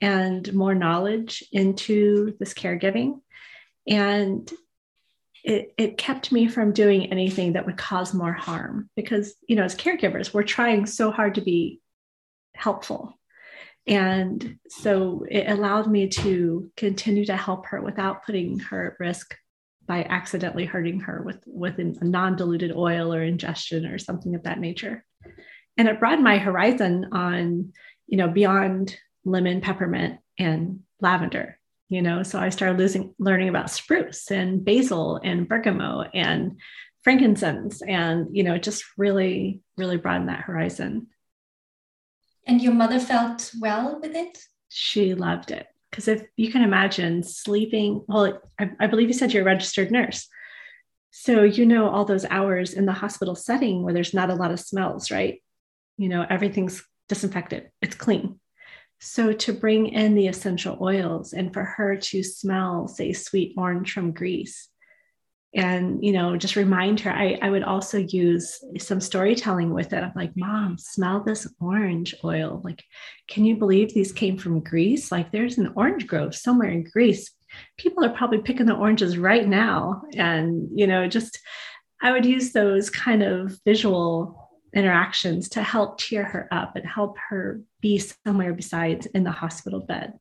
and 0.00 0.52
more 0.52 0.74
knowledge 0.74 1.44
into 1.52 2.36
this 2.38 2.52
caregiving. 2.52 3.20
And 3.86 4.50
it, 5.44 5.74
it 5.78 5.96
kept 5.96 6.30
me 6.30 6.48
from 6.48 6.72
doing 6.72 7.10
anything 7.10 7.54
that 7.54 7.66
would 7.66 7.76
cause 7.76 8.12
more 8.12 8.32
harm 8.32 8.90
because, 8.96 9.34
you 9.48 9.56
know, 9.56 9.64
as 9.64 9.74
caregivers, 9.74 10.32
we're 10.34 10.42
trying 10.42 10.86
so 10.86 11.10
hard 11.10 11.36
to 11.36 11.40
be 11.40 11.80
helpful 12.54 13.18
And 13.86 14.58
so 14.68 15.24
it 15.28 15.50
allowed 15.50 15.90
me 15.90 16.08
to 16.08 16.70
continue 16.76 17.24
to 17.26 17.36
help 17.36 17.66
her 17.66 17.80
without 17.80 18.24
putting 18.24 18.58
her 18.60 18.92
at 18.92 19.00
risk 19.00 19.36
by 19.86 20.04
accidentally 20.04 20.64
hurting 20.64 21.00
her 21.00 21.22
with, 21.24 21.42
with 21.46 21.78
a 21.78 22.04
non 22.04 22.36
diluted 22.36 22.72
oil 22.72 23.12
or 23.12 23.22
ingestion 23.22 23.86
or 23.86 23.98
something 23.98 24.34
of 24.34 24.44
that 24.44 24.60
nature. 24.60 25.04
And 25.76 25.88
it 25.88 25.98
broadened 25.98 26.22
my 26.22 26.38
horizon 26.38 27.08
on, 27.12 27.72
you 28.06 28.18
know, 28.18 28.28
beyond 28.28 28.96
lemon, 29.24 29.60
peppermint, 29.60 30.20
and 30.38 30.80
lavender 31.00 31.58
you 31.92 32.00
know 32.00 32.22
so 32.22 32.38
i 32.38 32.48
started 32.48 32.78
losing 32.78 33.14
learning 33.18 33.50
about 33.50 33.70
spruce 33.70 34.30
and 34.30 34.64
basil 34.64 35.20
and 35.22 35.46
bergamot 35.46 36.08
and 36.14 36.58
frankincense 37.04 37.82
and 37.82 38.28
you 38.34 38.42
know 38.42 38.54
it 38.54 38.62
just 38.62 38.84
really 38.96 39.60
really 39.76 39.98
broadened 39.98 40.28
that 40.28 40.40
horizon 40.40 41.06
and 42.46 42.60
your 42.60 42.74
mother 42.74 42.98
felt 42.98 43.52
well 43.60 43.98
with 44.00 44.14
it? 44.14 44.38
She 44.68 45.14
loved 45.14 45.50
it. 45.50 45.66
Because 45.90 46.08
if 46.08 46.24
you 46.36 46.50
can 46.50 46.62
imagine 46.62 47.22
sleeping 47.22 48.04
well 48.08 48.40
I, 48.58 48.70
I 48.80 48.86
believe 48.86 49.08
you 49.08 49.14
said 49.14 49.32
you're 49.32 49.42
a 49.42 49.46
registered 49.46 49.90
nurse. 49.90 50.28
So 51.10 51.42
you 51.42 51.66
know 51.66 51.88
all 51.88 52.06
those 52.06 52.24
hours 52.24 52.72
in 52.72 52.86
the 52.86 52.92
hospital 52.92 53.34
setting 53.34 53.82
where 53.82 53.92
there's 53.92 54.14
not 54.14 54.30
a 54.30 54.34
lot 54.34 54.50
of 54.50 54.60
smells 54.60 55.10
right? 55.10 55.42
You 55.98 56.08
know 56.08 56.26
everything's 56.28 56.82
disinfected. 57.08 57.70
It's 57.82 57.94
clean. 57.94 58.40
So 59.04 59.32
to 59.32 59.52
bring 59.52 59.88
in 59.88 60.14
the 60.14 60.28
essential 60.28 60.78
oils 60.80 61.32
and 61.32 61.52
for 61.52 61.64
her 61.64 61.96
to 61.96 62.22
smell, 62.22 62.86
say, 62.86 63.12
sweet 63.12 63.52
orange 63.56 63.92
from 63.92 64.12
Greece, 64.12 64.68
and 65.54 66.02
you 66.02 66.12
know, 66.12 66.36
just 66.36 66.56
remind 66.56 67.00
her. 67.00 67.12
I, 67.12 67.38
I 67.42 67.50
would 67.50 67.62
also 67.62 67.98
use 67.98 68.58
some 68.78 69.00
storytelling 69.00 69.72
with 69.72 69.92
it. 69.92 70.02
I'm 70.02 70.12
like, 70.16 70.32
Mom, 70.34 70.78
smell 70.78 71.22
this 71.22 71.46
orange 71.60 72.14
oil. 72.24 72.62
Like, 72.64 72.82
can 73.28 73.44
you 73.44 73.56
believe 73.56 73.92
these 73.92 74.12
came 74.12 74.38
from 74.38 74.60
Greece? 74.60 75.12
Like, 75.12 75.30
there's 75.30 75.58
an 75.58 75.72
orange 75.76 76.06
grove 76.06 76.34
somewhere 76.34 76.70
in 76.70 76.84
Greece. 76.84 77.30
People 77.76 78.02
are 78.04 78.16
probably 78.16 78.38
picking 78.38 78.64
the 78.64 78.74
oranges 78.74 79.18
right 79.18 79.46
now. 79.46 80.02
And, 80.16 80.68
you 80.74 80.86
know, 80.86 81.06
just 81.06 81.38
I 82.00 82.12
would 82.12 82.24
use 82.24 82.52
those 82.52 82.88
kind 82.88 83.22
of 83.22 83.58
visual 83.66 84.50
interactions 84.74 85.50
to 85.50 85.62
help 85.62 86.00
cheer 86.00 86.24
her 86.24 86.48
up 86.50 86.76
and 86.76 86.86
help 86.86 87.18
her 87.28 87.60
be 87.82 87.98
somewhere 87.98 88.54
besides 88.54 89.04
in 89.06 89.22
the 89.22 89.30
hospital 89.30 89.80
bed. 89.80 90.14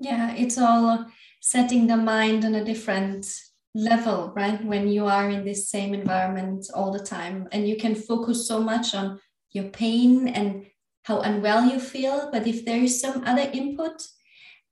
Yeah, 0.00 0.34
it's 0.34 0.56
all 0.56 1.06
setting 1.40 1.86
the 1.86 1.96
mind 1.96 2.44
on 2.44 2.54
a 2.54 2.64
different 2.64 3.26
level, 3.74 4.32
right? 4.34 4.62
When 4.64 4.88
you 4.88 5.06
are 5.06 5.28
in 5.28 5.44
this 5.44 5.70
same 5.70 5.94
environment 5.94 6.66
all 6.74 6.92
the 6.92 7.04
time 7.04 7.48
and 7.52 7.68
you 7.68 7.76
can 7.76 7.94
focus 7.94 8.46
so 8.46 8.60
much 8.60 8.94
on 8.94 9.20
your 9.50 9.64
pain 9.64 10.28
and 10.28 10.66
how 11.04 11.20
unwell 11.20 11.64
you 11.64 11.80
feel. 11.80 12.30
But 12.32 12.46
if 12.46 12.64
there 12.64 12.82
is 12.82 13.00
some 13.00 13.24
other 13.24 13.48
input, 13.52 14.02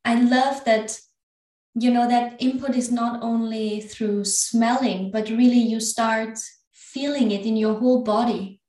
I 0.04 0.14
love 0.20 0.64
that 0.64 0.98
you 1.78 1.90
know 1.90 2.08
that 2.08 2.40
input 2.40 2.74
is 2.74 2.90
not 2.90 3.22
only 3.22 3.80
through 3.80 4.24
smelling 4.24 5.10
but 5.10 5.28
really 5.28 5.58
you 5.58 5.78
start 5.78 6.38
feeling 6.72 7.30
it 7.30 7.44
in 7.44 7.56
your 7.56 7.74
whole 7.74 8.02
body. 8.02 8.60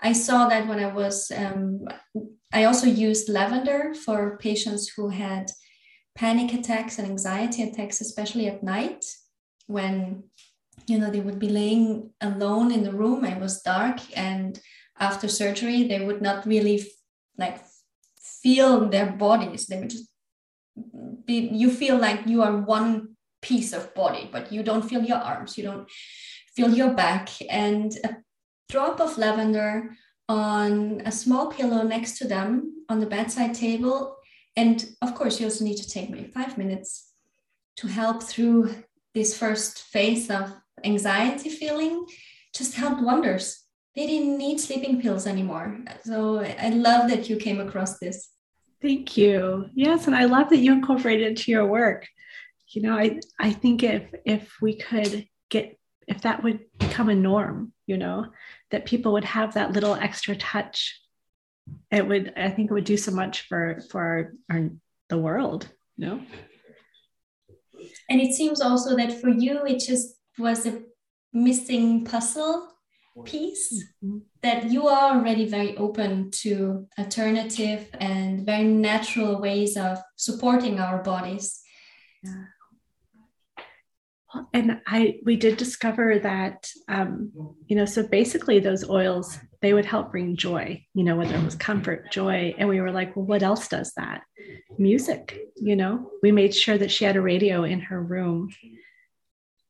I 0.00 0.12
saw 0.12 0.48
that 0.48 0.66
when 0.66 0.78
I 0.78 0.92
was, 0.92 1.30
um, 1.36 1.86
I 2.52 2.64
also 2.64 2.86
used 2.86 3.28
lavender 3.28 3.92
for 3.94 4.38
patients 4.38 4.88
who 4.88 5.08
had 5.10 5.50
panic 6.14 6.54
attacks 6.54 6.98
and 6.98 7.06
anxiety 7.06 7.62
attacks, 7.64 8.00
especially 8.00 8.46
at 8.46 8.62
night 8.62 9.04
when, 9.68 10.24
you 10.88 10.98
know, 10.98 11.10
they 11.10 11.20
would 11.20 11.38
be 11.38 11.48
laying 11.48 12.10
alone 12.20 12.72
in 12.72 12.82
the 12.82 12.92
room. 12.92 13.24
It 13.24 13.40
was 13.40 13.62
dark. 13.62 14.00
And 14.16 14.58
after 14.98 15.28
surgery, 15.28 15.86
they 15.86 16.04
would 16.04 16.20
not 16.20 16.44
really 16.44 16.84
like 17.36 17.60
feel 18.20 18.88
their 18.88 19.12
bodies. 19.12 19.66
They 19.66 19.78
would 19.78 19.90
just 19.90 20.08
be, 21.24 21.50
you 21.52 21.70
feel 21.70 21.96
like 21.96 22.26
you 22.26 22.42
are 22.42 22.56
one 22.56 23.16
piece 23.42 23.72
of 23.72 23.94
body, 23.94 24.28
but 24.32 24.50
you 24.50 24.64
don't 24.64 24.88
feel 24.88 25.02
your 25.04 25.18
arms. 25.18 25.56
You 25.56 25.64
don't 25.64 25.88
feel 26.56 26.74
your 26.74 26.92
back 26.94 27.28
and 27.48 27.92
a 28.02 28.16
drop 28.68 29.00
of 29.00 29.18
lavender 29.18 29.90
on 30.28 31.02
a 31.04 31.12
small 31.12 31.46
pillow 31.46 31.82
next 31.82 32.18
to 32.18 32.26
them 32.26 32.84
on 32.88 33.00
the 33.00 33.06
bedside 33.06 33.54
table. 33.54 34.16
And 34.56 34.84
of 35.02 35.14
course, 35.14 35.38
you 35.38 35.46
also 35.46 35.64
need 35.64 35.76
to 35.76 35.88
take 35.88 36.10
maybe 36.10 36.28
five 36.28 36.58
minutes 36.58 37.12
to 37.76 37.86
help 37.86 38.22
through 38.22 38.74
this 39.18 39.36
first 39.36 39.82
phase 39.82 40.30
of 40.30 40.54
anxiety 40.84 41.50
feeling, 41.50 42.06
just 42.54 42.74
helped 42.74 43.02
wonders. 43.02 43.64
They 43.94 44.06
didn't 44.06 44.38
need 44.38 44.60
sleeping 44.60 45.00
pills 45.02 45.26
anymore. 45.26 45.78
So 46.04 46.40
I 46.40 46.70
love 46.70 47.10
that 47.10 47.28
you 47.28 47.36
came 47.36 47.60
across 47.60 47.98
this. 47.98 48.30
Thank 48.80 49.16
you. 49.16 49.66
Yes, 49.74 50.06
and 50.06 50.14
I 50.14 50.24
love 50.26 50.50
that 50.50 50.58
you 50.58 50.72
incorporated 50.72 51.26
into 51.26 51.50
your 51.50 51.66
work. 51.66 52.06
You 52.68 52.82
know, 52.82 52.94
I 52.96 53.18
I 53.40 53.50
think 53.52 53.82
if 53.82 54.04
if 54.24 54.42
we 54.60 54.76
could 54.76 55.26
get 55.50 55.78
if 56.06 56.22
that 56.22 56.42
would 56.42 56.60
become 56.78 57.08
a 57.08 57.14
norm, 57.14 57.72
you 57.86 57.98
know, 57.98 58.26
that 58.70 58.86
people 58.86 59.12
would 59.12 59.24
have 59.24 59.54
that 59.54 59.72
little 59.72 59.94
extra 59.94 60.34
touch, 60.36 61.00
it 61.90 62.06
would, 62.06 62.32
I 62.36 62.48
think 62.50 62.70
it 62.70 62.74
would 62.74 62.84
do 62.84 62.96
so 62.96 63.12
much 63.12 63.42
for, 63.42 63.80
for 63.90 64.00
our, 64.00 64.32
our 64.56 64.70
the 65.10 65.18
world, 65.18 65.68
you 65.96 66.06
know? 66.06 66.22
And 68.08 68.20
it 68.20 68.34
seems 68.34 68.60
also 68.60 68.96
that 68.96 69.20
for 69.20 69.28
you, 69.28 69.64
it 69.64 69.80
just 69.80 70.14
was 70.38 70.66
a 70.66 70.82
missing 71.32 72.04
puzzle 72.04 72.68
piece 73.24 73.84
mm-hmm. 74.04 74.18
that 74.42 74.70
you 74.70 74.86
are 74.86 75.16
already 75.16 75.44
very 75.44 75.76
open 75.76 76.30
to 76.30 76.86
alternative 76.98 77.88
and 77.94 78.46
very 78.46 78.64
natural 78.64 79.40
ways 79.40 79.76
of 79.76 79.98
supporting 80.16 80.78
our 80.78 81.02
bodies. 81.02 81.60
Yeah 82.22 82.44
and 84.52 84.80
I 84.86 85.18
we 85.24 85.36
did 85.36 85.56
discover 85.56 86.18
that 86.18 86.70
um, 86.88 87.32
you 87.66 87.76
know 87.76 87.84
so 87.84 88.06
basically 88.06 88.58
those 88.58 88.88
oils 88.88 89.38
they 89.60 89.74
would 89.74 89.84
help 89.84 90.10
bring 90.10 90.36
joy 90.36 90.84
you 90.94 91.04
know 91.04 91.16
whether 91.16 91.34
it 91.34 91.44
was 91.44 91.54
comfort 91.54 92.10
joy. 92.12 92.54
And 92.58 92.68
we 92.68 92.80
were 92.80 92.92
like 92.92 93.14
well 93.16 93.26
what 93.26 93.42
else 93.42 93.68
does 93.68 93.92
that? 93.96 94.22
Music 94.78 95.38
you 95.56 95.76
know? 95.76 96.10
We 96.22 96.32
made 96.32 96.54
sure 96.54 96.78
that 96.78 96.90
she 96.90 97.04
had 97.04 97.16
a 97.16 97.20
radio 97.20 97.64
in 97.64 97.80
her 97.80 98.02
room 98.02 98.50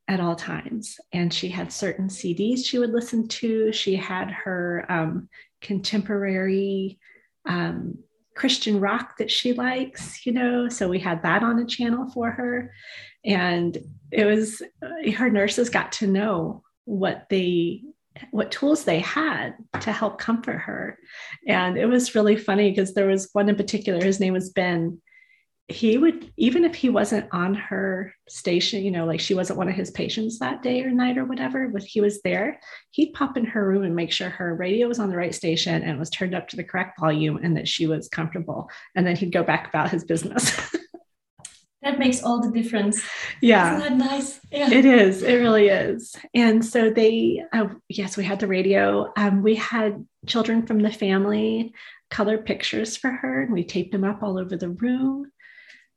at 0.09 0.21
all 0.21 0.35
times. 0.35 0.99
And 1.12 1.33
she 1.33 1.49
had 1.49 1.73
certain 1.73 2.09
CDs 2.09 2.64
she 2.64 2.78
would 2.78 2.92
listen 2.92 3.28
to. 3.28 3.73
She 3.73 3.95
had 3.95 4.30
her 4.30 4.87
um, 4.88 5.28
contemporary 5.61 6.99
um, 7.47 7.99
Christian 8.35 8.80
rock 8.80 9.18
that 9.18 9.30
she 9.30 9.52
likes, 9.52 10.25
you 10.25 10.33
know. 10.33 10.68
So 10.68 10.88
we 10.88 10.99
had 10.99 11.23
that 11.23 11.42
on 11.42 11.59
a 11.59 11.66
channel 11.66 12.09
for 12.11 12.30
her. 12.30 12.73
And 13.25 13.76
it 14.11 14.25
was 14.25 14.62
her 15.16 15.28
nurses 15.28 15.68
got 15.68 15.92
to 15.92 16.07
know 16.07 16.62
what 16.85 17.26
they 17.28 17.83
what 18.30 18.50
tools 18.50 18.84
they 18.84 19.00
had 19.00 19.54
to 19.80 19.92
help 19.92 20.18
comfort 20.18 20.58
her. 20.58 20.98
And 21.46 21.76
it 21.76 21.87
was 21.87 22.14
really 22.14 22.37
funny 22.37 22.70
because 22.70 22.94
there 22.94 23.06
was 23.06 23.30
one 23.32 23.48
in 23.48 23.56
particular, 23.56 24.04
his 24.04 24.20
name 24.20 24.32
was 24.34 24.50
Ben, 24.50 25.00
he 25.70 25.98
would 25.98 26.32
even 26.38 26.64
if 26.64 26.75
he 26.75 26.88
wasn't 26.88 27.28
on 27.30 27.52
her 27.52 28.14
station 28.26 28.82
you 28.82 28.90
know 28.90 29.04
like 29.04 29.20
she 29.20 29.34
wasn't 29.34 29.58
one 29.58 29.68
of 29.68 29.75
his 29.75 29.90
patients 29.90 30.38
that 30.38 30.62
day 30.62 30.82
or 30.82 30.90
night 30.90 31.18
or 31.18 31.26
whatever 31.26 31.68
but 31.68 31.82
he 31.82 32.00
was 32.00 32.22
there 32.22 32.58
he'd 32.98 33.12
pop 33.12 33.37
in 33.37 33.44
her 33.44 33.64
room 33.64 33.84
and 33.84 33.94
make 33.94 34.10
sure 34.10 34.28
her 34.28 34.56
radio 34.56 34.88
was 34.88 34.98
on 34.98 35.08
the 35.08 35.16
right 35.16 35.32
station 35.32 35.84
and 35.84 35.98
was 35.98 36.10
turned 36.10 36.34
up 36.34 36.48
to 36.48 36.56
the 36.56 36.64
correct 36.64 36.98
volume 36.98 37.38
and 37.40 37.56
that 37.56 37.68
she 37.68 37.87
was 37.87 38.08
comfortable. 38.08 38.68
And 38.96 39.06
then 39.06 39.14
he'd 39.14 39.30
go 39.30 39.44
back 39.44 39.68
about 39.68 39.90
his 39.90 40.02
business 40.02 40.58
that 41.82 41.99
makes 41.99 42.23
all 42.23 42.40
the 42.40 42.50
difference. 42.50 43.02
Yeah. 43.40 43.76
Isn't 43.76 43.99
that 43.99 44.11
nice? 44.11 44.40
Yeah. 44.50 44.70
It 44.70 44.85
is. 44.85 45.23
It 45.23 45.37
really 45.37 45.68
is. 45.68 46.16
And 46.35 46.64
so 46.64 46.90
they 46.90 47.42
uh, 47.52 47.68
yes 47.88 48.16
we 48.16 48.25
had 48.25 48.40
the 48.40 48.49
radio. 48.49 49.12
Um, 49.16 49.42
we 49.42 49.54
had 49.54 50.04
children 50.26 50.66
from 50.66 50.80
the 50.80 50.90
family 50.90 51.73
color 52.11 52.38
pictures 52.38 52.97
for 52.97 53.11
her 53.11 53.42
and 53.42 53.52
we 53.52 53.64
taped 53.64 53.92
them 53.92 54.04
up 54.04 54.23
all 54.23 54.38
over 54.38 54.56
the 54.56 54.70
room. 54.70 55.30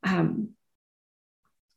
Um, 0.04 0.50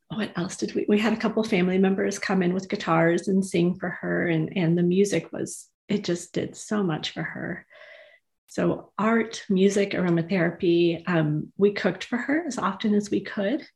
what 0.09 0.37
else 0.37 0.57
did 0.57 0.75
we 0.75 0.85
we 0.87 0.99
had 0.99 1.13
a 1.13 1.17
couple 1.17 1.43
family 1.43 1.79
members 1.79 2.19
come 2.19 2.43
in 2.43 2.53
with 2.53 2.69
guitars 2.69 3.27
and 3.27 3.43
sing 3.43 3.75
for 3.75 3.89
her 3.89 4.27
and 4.27 4.55
and 4.55 4.77
the 4.77 4.83
music 4.83 5.31
was 5.33 5.67
it 5.89 6.03
just 6.03 6.31
did 6.31 6.55
so 6.55 6.83
much 6.83 7.09
for 7.11 7.23
her. 7.23 7.65
So 8.47 8.91
art 8.99 9.43
music 9.49 9.91
aromatherapy 9.91 11.01
um, 11.09 11.51
we 11.57 11.71
cooked 11.73 12.03
for 12.03 12.17
her 12.17 12.43
as 12.45 12.59
often 12.59 12.93
as 12.93 13.09
we 13.09 13.21
could 13.21 13.67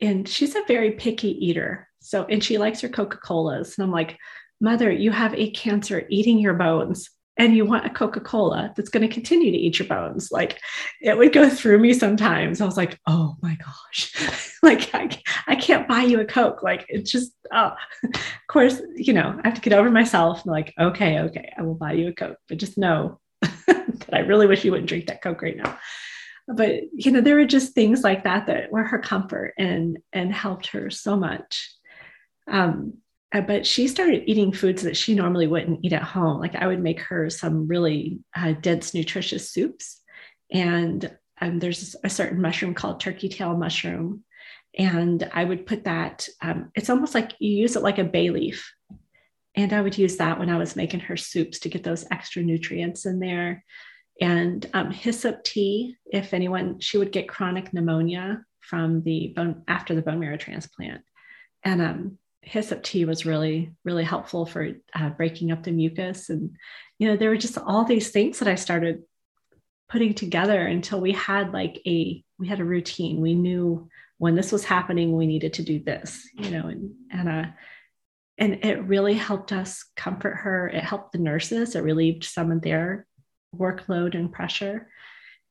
and 0.00 0.28
she's 0.28 0.54
a 0.54 0.64
very 0.66 0.92
picky 0.92 1.46
eater 1.46 1.88
so 2.00 2.24
and 2.24 2.42
she 2.42 2.58
likes 2.58 2.80
her 2.80 2.88
coca-colas 2.88 3.76
and 3.76 3.84
i'm 3.84 3.92
like 3.92 4.16
mother 4.60 4.90
you 4.90 5.10
have 5.10 5.34
a 5.34 5.50
cancer 5.50 6.06
eating 6.08 6.38
your 6.38 6.54
bones 6.54 7.10
and 7.40 7.56
you 7.56 7.64
want 7.64 7.86
a 7.86 7.90
Coca 7.90 8.20
Cola 8.20 8.70
that's 8.76 8.90
going 8.90 9.06
to 9.06 9.12
continue 9.12 9.50
to 9.50 9.56
eat 9.56 9.78
your 9.78 9.88
bones. 9.88 10.30
Like 10.30 10.60
it 11.00 11.16
would 11.16 11.32
go 11.32 11.48
through 11.48 11.78
me 11.78 11.94
sometimes. 11.94 12.60
I 12.60 12.66
was 12.66 12.76
like, 12.76 12.98
oh 13.06 13.36
my 13.40 13.56
gosh, 13.56 14.58
like 14.62 14.94
I, 14.94 15.08
I 15.46 15.56
can't 15.56 15.88
buy 15.88 16.02
you 16.02 16.20
a 16.20 16.24
Coke. 16.26 16.62
Like 16.62 16.84
it's 16.90 17.10
just, 17.10 17.32
oh, 17.50 17.72
of 18.04 18.20
course, 18.48 18.82
you 18.94 19.14
know, 19.14 19.40
I 19.42 19.48
have 19.48 19.54
to 19.54 19.62
get 19.62 19.72
over 19.72 19.90
myself. 19.90 20.42
I'm 20.44 20.52
like, 20.52 20.74
okay, 20.78 21.20
okay, 21.20 21.50
I 21.56 21.62
will 21.62 21.74
buy 21.74 21.92
you 21.92 22.08
a 22.08 22.12
Coke, 22.12 22.36
but 22.46 22.58
just 22.58 22.76
know 22.76 23.18
that 23.40 24.10
I 24.12 24.18
really 24.18 24.46
wish 24.46 24.62
you 24.62 24.72
wouldn't 24.72 24.90
drink 24.90 25.06
that 25.06 25.22
Coke 25.22 25.40
right 25.40 25.56
now. 25.56 25.78
But 26.48 26.82
you 26.92 27.10
know, 27.12 27.20
there 27.20 27.36
were 27.36 27.44
just 27.44 27.74
things 27.74 28.02
like 28.02 28.24
that 28.24 28.46
that 28.46 28.72
were 28.72 28.84
her 28.84 28.98
comfort 28.98 29.54
and 29.58 29.98
and 30.12 30.32
helped 30.32 30.68
her 30.68 30.90
so 30.90 31.16
much. 31.16 31.72
Um, 32.48 32.94
uh, 33.32 33.40
but 33.40 33.64
she 33.64 33.86
started 33.86 34.28
eating 34.28 34.52
foods 34.52 34.82
that 34.82 34.96
she 34.96 35.14
normally 35.14 35.46
wouldn't 35.46 35.84
eat 35.84 35.92
at 35.92 36.02
home. 36.02 36.40
Like 36.40 36.56
I 36.56 36.66
would 36.66 36.80
make 36.80 37.00
her 37.02 37.30
some 37.30 37.68
really 37.68 38.18
uh, 38.34 38.52
dense, 38.60 38.92
nutritious 38.92 39.50
soups, 39.50 40.00
and 40.50 41.16
um, 41.40 41.58
there's 41.58 41.94
a 42.02 42.10
certain 42.10 42.40
mushroom 42.40 42.74
called 42.74 43.00
turkey 43.00 43.28
tail 43.28 43.56
mushroom, 43.56 44.24
and 44.76 45.28
I 45.32 45.44
would 45.44 45.66
put 45.66 45.84
that. 45.84 46.28
Um, 46.42 46.72
it's 46.74 46.90
almost 46.90 47.14
like 47.14 47.32
you 47.38 47.50
use 47.50 47.76
it 47.76 47.82
like 47.82 47.98
a 47.98 48.04
bay 48.04 48.30
leaf, 48.30 48.72
and 49.54 49.72
I 49.72 49.80
would 49.80 49.96
use 49.96 50.16
that 50.16 50.38
when 50.38 50.50
I 50.50 50.58
was 50.58 50.74
making 50.74 51.00
her 51.00 51.16
soups 51.16 51.60
to 51.60 51.68
get 51.68 51.84
those 51.84 52.06
extra 52.10 52.42
nutrients 52.42 53.06
in 53.06 53.20
there. 53.20 53.64
And 54.20 54.68
um, 54.74 54.90
hyssop 54.90 55.44
tea, 55.44 55.96
if 56.06 56.34
anyone, 56.34 56.80
she 56.80 56.98
would 56.98 57.12
get 57.12 57.28
chronic 57.28 57.72
pneumonia 57.72 58.44
from 58.60 59.02
the 59.02 59.32
bone 59.34 59.62
after 59.66 59.94
the 59.94 60.02
bone 60.02 60.20
marrow 60.20 60.36
transplant, 60.36 61.02
and 61.64 61.82
um, 61.82 62.18
hyssop 62.42 62.82
tea 62.82 63.04
was 63.04 63.26
really 63.26 63.72
really 63.84 64.04
helpful 64.04 64.46
for 64.46 64.70
uh, 64.94 65.10
breaking 65.10 65.50
up 65.50 65.62
the 65.62 65.72
mucus. 65.72 66.30
And 66.30 66.56
you 66.98 67.08
know 67.08 67.16
there 67.16 67.30
were 67.30 67.36
just 67.36 67.58
all 67.58 67.84
these 67.84 68.10
things 68.10 68.38
that 68.38 68.48
i 68.48 68.54
started 68.54 69.02
putting 69.88 70.14
together 70.14 70.60
until 70.66 71.00
we 71.00 71.12
had 71.12 71.52
like 71.52 71.80
a 71.86 72.22
we 72.38 72.48
had 72.48 72.60
a 72.60 72.64
routine. 72.64 73.20
We 73.20 73.34
knew 73.34 73.88
when 74.18 74.34
this 74.34 74.52
was 74.52 74.64
happening 74.64 75.16
we 75.16 75.26
needed 75.26 75.54
to 75.54 75.62
do 75.62 75.82
this 75.82 76.28
you 76.34 76.50
know 76.50 76.68
and 76.68 76.90
and 77.10 77.28
uh 77.28 77.44
and 78.38 78.64
it 78.64 78.84
really 78.84 79.14
helped 79.14 79.52
us 79.52 79.84
comfort 79.96 80.36
her. 80.36 80.66
It 80.68 80.82
helped 80.82 81.12
the 81.12 81.18
nurses. 81.18 81.76
It 81.76 81.82
relieved 81.82 82.24
some 82.24 82.50
of 82.50 82.62
their 82.62 83.06
workload 83.56 84.14
and 84.14 84.32
pressure 84.32 84.88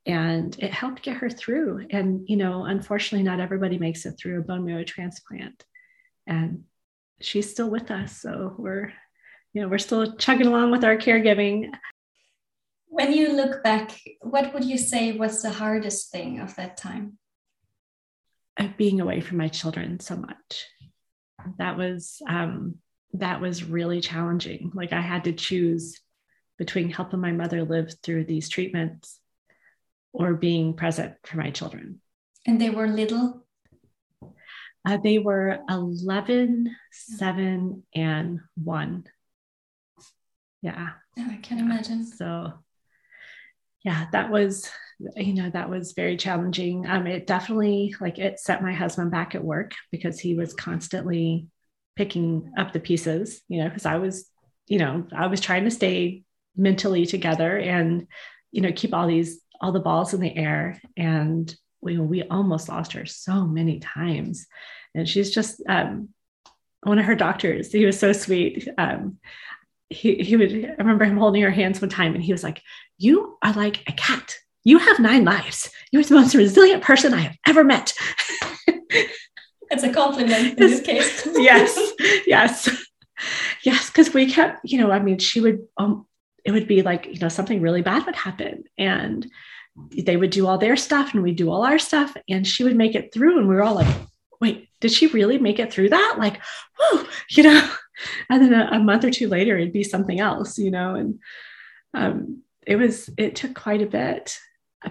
and 0.06 0.58
it 0.60 0.72
helped 0.72 1.04
get 1.04 1.18
her 1.18 1.30
through 1.30 1.86
and 1.90 2.28
you 2.28 2.38
know 2.38 2.64
unfortunately 2.64 3.24
not 3.24 3.40
everybody 3.40 3.78
makes 3.78 4.06
it 4.06 4.14
through 4.18 4.40
a 4.40 4.44
bone 4.44 4.66
marrow 4.66 4.84
transplant 4.84 5.66
and 6.26 6.64
she's 7.20 7.50
still 7.50 7.70
with 7.70 7.92
us 7.92 8.22
so 8.22 8.56
we're 8.58 8.92
you 9.54 9.62
know 9.62 9.68
we're 9.68 9.78
still 9.78 10.16
chugging 10.16 10.48
along 10.48 10.72
with 10.72 10.84
our 10.84 10.96
caregiving 10.96 11.70
when 12.90 13.14
you 13.14 13.34
look 13.34 13.64
back, 13.64 13.98
what 14.22 14.54
would 14.54 14.66
you 14.66 14.78
say 14.78 15.14
was 15.14 15.42
the 15.42 15.52
hardest 15.52 16.12
thing 16.12 16.40
of 16.40 16.56
that 16.56 16.76
time? 16.76 17.18
being 18.76 19.00
away 19.00 19.22
from 19.22 19.38
my 19.38 19.48
children 19.48 20.02
so 20.02 20.18
much. 20.18 20.66
That 21.60 21.78
was 21.78 22.22
um, 22.28 22.76
that 23.14 23.40
was 23.40 23.64
really 23.64 24.02
challenging. 24.02 24.72
Like 24.74 24.92
I 24.92 25.00
had 25.00 25.24
to 25.24 25.32
choose 25.32 25.98
between 26.60 26.92
helping 26.92 27.22
my 27.22 27.32
mother 27.32 27.64
live 27.64 27.96
through 28.04 28.26
these 28.26 28.50
treatments 28.50 29.20
or 30.14 30.34
being 30.34 30.76
present 30.76 31.16
for 31.24 31.38
my 31.38 31.50
children. 31.50 32.02
And 32.46 32.62
they 32.62 32.70
were 32.70 32.88
little? 32.88 33.46
Uh, 34.86 34.98
they 35.04 35.18
were 35.18 35.60
11, 35.70 36.76
7, 36.92 37.84
and 37.96 38.40
1. 38.56 39.04
Yeah. 40.62 40.90
Oh, 41.18 41.28
I 41.30 41.38
can 41.38 41.60
imagine. 41.60 42.06
So 42.06 42.54
yeah, 43.84 44.08
that 44.12 44.30
was, 44.30 44.70
you 45.16 45.34
know, 45.34 45.50
that 45.50 45.70
was 45.70 45.94
very 45.94 46.18
challenging. 46.18 46.86
Um, 46.86 47.08
it 47.08 47.28
definitely 47.28 47.96
like 48.02 48.20
it 48.20 48.40
set 48.40 48.62
my 48.62 48.74
husband 48.74 49.12
back 49.12 49.36
at 49.36 49.44
work 49.44 49.74
because 49.92 50.20
he 50.20 50.36
was 50.36 50.54
constantly 50.54 51.48
picking 51.96 52.52
up 52.58 52.74
the 52.74 52.80
pieces, 52.80 53.42
you 53.48 53.62
know, 53.62 53.70
because 53.70 53.86
I 53.86 53.98
was, 53.98 54.30
you 54.68 54.80
know, 54.80 55.08
I 55.16 55.28
was 55.28 55.40
trying 55.40 55.64
to 55.64 55.72
stay 55.72 56.24
mentally 56.60 57.06
together 57.06 57.58
and, 57.58 58.08
you 58.52 58.62
know, 58.62 58.72
keep 58.76 58.94
all 58.94 59.08
these, 59.08 59.42
all 59.62 59.72
the 59.72 59.80
balls 59.80 60.14
in 60.14 60.22
the 60.22 60.36
air. 60.36 60.82
And 60.98 61.54
we, 61.82 61.98
we 61.98 62.24
almost 62.24 62.70
lost 62.70 62.94
her 62.94 63.06
so 63.06 63.46
many 63.46 63.80
times. 63.80 64.46
And 64.94 65.08
she's 65.08 65.32
just, 65.32 65.62
um, 65.68 66.10
one 66.84 67.00
of 67.00 67.06
her 67.06 67.16
doctors, 67.16 67.72
he 67.72 67.86
was 67.86 68.00
so 68.00 68.14
sweet. 68.14 68.68
Um, 68.78 69.18
he, 69.90 70.16
he 70.16 70.38
would, 70.38 70.52
I 70.54 70.76
remember 70.78 71.06
him 71.06 71.18
holding 71.18 71.42
her 71.42 71.52
hands 71.52 71.82
one 71.82 71.90
time 71.90 72.14
and 72.14 72.24
he 72.24 72.32
was 72.32 72.44
like, 72.44 72.62
You 72.98 73.38
are 73.44 73.54
like 73.54 73.82
a 73.88 73.92
cat. 73.94 74.36
You 74.64 74.78
have 74.78 75.00
nine 75.00 75.26
lives. 75.26 75.70
You're 75.92 76.04
the 76.04 76.16
most 76.16 76.36
resilient 76.36 76.84
person 76.84 77.14
I 77.14 77.22
have 77.22 77.38
ever 77.48 77.64
met. 77.64 77.94
It's 79.72 79.84
a 79.84 79.94
compliment 79.94 80.54
in 80.54 80.56
this 80.56 80.82
case. 80.82 81.28
yes, 81.36 81.94
yes, 82.26 82.70
yes. 83.64 83.90
Because 83.90 84.14
we 84.14 84.32
kept, 84.32 84.62
you 84.64 84.80
know, 84.80 84.92
I 84.92 85.00
mean, 85.00 85.20
she 85.20 85.42
would, 85.42 85.68
um, 85.78 86.08
it 86.50 86.54
would 86.54 86.68
be 86.68 86.82
like, 86.82 87.06
you 87.06 87.20
know, 87.20 87.30
something 87.30 87.62
really 87.62 87.82
bad 87.82 88.06
would 88.06 88.16
happen. 88.16 88.64
And 88.78 89.26
they 89.96 90.18
would 90.18 90.32
do 90.32 90.48
all 90.48 90.58
their 90.58 90.76
stuff 90.76 91.14
and 91.14 91.24
we'd 91.24 91.38
do 91.38 91.52
all 91.52 91.64
our 91.64 91.80
stuff. 91.80 92.18
And 92.28 92.46
she 92.46 92.64
would 92.64 92.76
make 92.76 92.96
it 92.96 93.14
through. 93.14 93.38
And 93.38 93.48
we 93.48 93.56
were 93.56 93.64
all 93.64 93.76
like, 93.76 93.96
wait, 94.42 94.70
did 94.82 94.92
she 94.92 95.08
really 95.08 95.38
make 95.38 95.60
it 95.60 95.72
through 95.72 95.90
that? 95.90 96.16
Like, 96.18 96.42
whoa, 96.78 97.06
you 97.30 97.44
know? 97.44 97.72
and 98.30 98.42
then 98.42 98.54
a, 98.54 98.70
a, 98.74 98.80
month 98.80 99.04
or 99.04 99.12
two 99.12 99.28
later 99.28 99.58
it'd 99.58 99.74
be 99.74 99.84
something 99.84 100.20
else 100.20 100.58
you 100.58 100.72
know 100.72 100.96
and 100.96 101.20
um, 101.94 102.42
it 102.66 102.76
was 102.76 103.10
it 103.18 103.36
took 103.36 103.54
quite 103.54 103.82
a 103.82 103.88
bit 103.88 104.38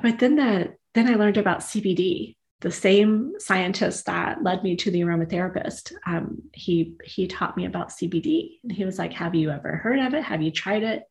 but 0.03 0.18
then 0.18 0.37
that 0.37 0.75
then 0.94 1.09
i 1.09 1.14
learned 1.14 1.37
about 1.37 1.61
cbd 1.61 2.37
the 2.61 2.71
same 2.71 3.33
scientist 3.38 4.07
that 4.07 4.42
led 4.42 4.62
me 4.62 4.75
to 4.77 4.90
the 4.90 5.01
aromatherapist 5.01 5.92
um, 6.07 6.42
he 6.53 6.94
he 7.05 7.27
taught 7.27 7.57
me 7.57 7.66
about 7.66 7.90
cbd 7.90 8.59
and 8.62 8.73
he 8.73 8.85
was 8.85 8.99
like 8.99 9.12
have 9.12 9.35
you 9.35 9.51
ever 9.51 9.77
heard 9.77 9.99
of 9.99 10.14
it 10.14 10.23
have 10.23 10.42
you 10.42 10.51
tried 10.51 10.83
it 10.83 11.05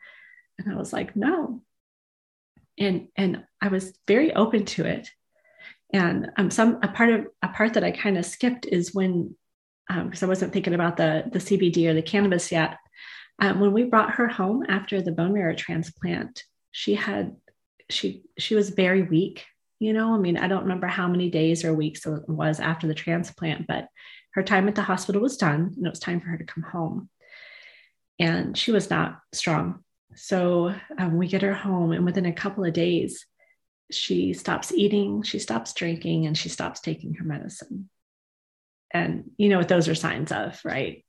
and 0.59 0.71
i 0.71 0.75
was 0.75 0.93
like 0.93 1.15
no 1.15 1.61
and 2.77 3.07
and 3.15 3.43
i 3.61 3.67
was 3.67 3.93
very 4.07 4.33
open 4.33 4.65
to 4.65 4.85
it 4.85 5.09
and 5.93 6.31
um, 6.37 6.51
some 6.51 6.79
a 6.83 6.87
part 6.87 7.09
of 7.09 7.27
a 7.41 7.47
part 7.47 7.73
that 7.73 7.83
i 7.83 7.91
kind 7.91 8.17
of 8.17 8.25
skipped 8.25 8.65
is 8.65 8.93
when 8.93 9.35
because 9.87 10.23
um, 10.23 10.27
I 10.27 10.29
wasn't 10.29 10.53
thinking 10.53 10.73
about 10.73 10.97
the, 10.97 11.23
the 11.31 11.39
CBD 11.39 11.87
or 11.87 11.93
the 11.93 12.01
cannabis 12.01 12.51
yet. 12.51 12.77
Um, 13.39 13.59
when 13.59 13.71
we 13.71 13.83
brought 13.83 14.15
her 14.15 14.27
home 14.27 14.65
after 14.67 15.01
the 15.01 15.11
bone 15.11 15.33
marrow 15.33 15.55
transplant, 15.55 16.43
she 16.71 16.95
had 16.95 17.35
she 17.89 18.23
she 18.37 18.55
was 18.55 18.71
very 18.71 19.03
weak. 19.03 19.45
You 19.79 19.93
know, 19.93 20.13
I 20.13 20.17
mean, 20.17 20.37
I 20.37 20.47
don't 20.47 20.63
remember 20.63 20.87
how 20.87 21.07
many 21.07 21.29
days 21.29 21.63
or 21.63 21.73
weeks 21.73 22.05
it 22.05 22.27
was 22.27 22.59
after 22.59 22.87
the 22.87 22.95
transplant, 22.95 23.67
but 23.67 23.87
her 24.33 24.43
time 24.43 24.67
at 24.67 24.75
the 24.75 24.81
hospital 24.81 25.21
was 25.21 25.37
done, 25.37 25.73
and 25.77 25.85
it 25.85 25.89
was 25.89 25.99
time 25.99 26.19
for 26.19 26.27
her 26.27 26.37
to 26.37 26.43
come 26.43 26.63
home. 26.63 27.09
And 28.19 28.57
she 28.57 28.71
was 28.71 28.89
not 28.89 29.19
strong. 29.33 29.83
So 30.17 30.73
um, 30.97 31.17
we 31.17 31.27
get 31.27 31.41
her 31.43 31.53
home, 31.53 31.91
and 31.91 32.06
within 32.06 32.25
a 32.25 32.34
couple 32.34 32.65
of 32.65 32.73
days, 32.73 33.25
she 33.91 34.34
stops 34.34 34.73
eating, 34.73 35.23
she 35.23 35.39
stops 35.39 35.73
drinking, 35.73 36.25
and 36.25 36.38
she 36.38 36.49
stops 36.49 36.82
taking 36.82 37.13
her 37.15 37.23
medicine. 37.23 37.89
And 38.91 39.32
you 39.38 39.49
know 39.49 39.58
what 39.58 39.67
those 39.67 39.88
are 39.88 39.95
signs 39.95 40.32
of 40.32 40.60
right? 40.63 41.03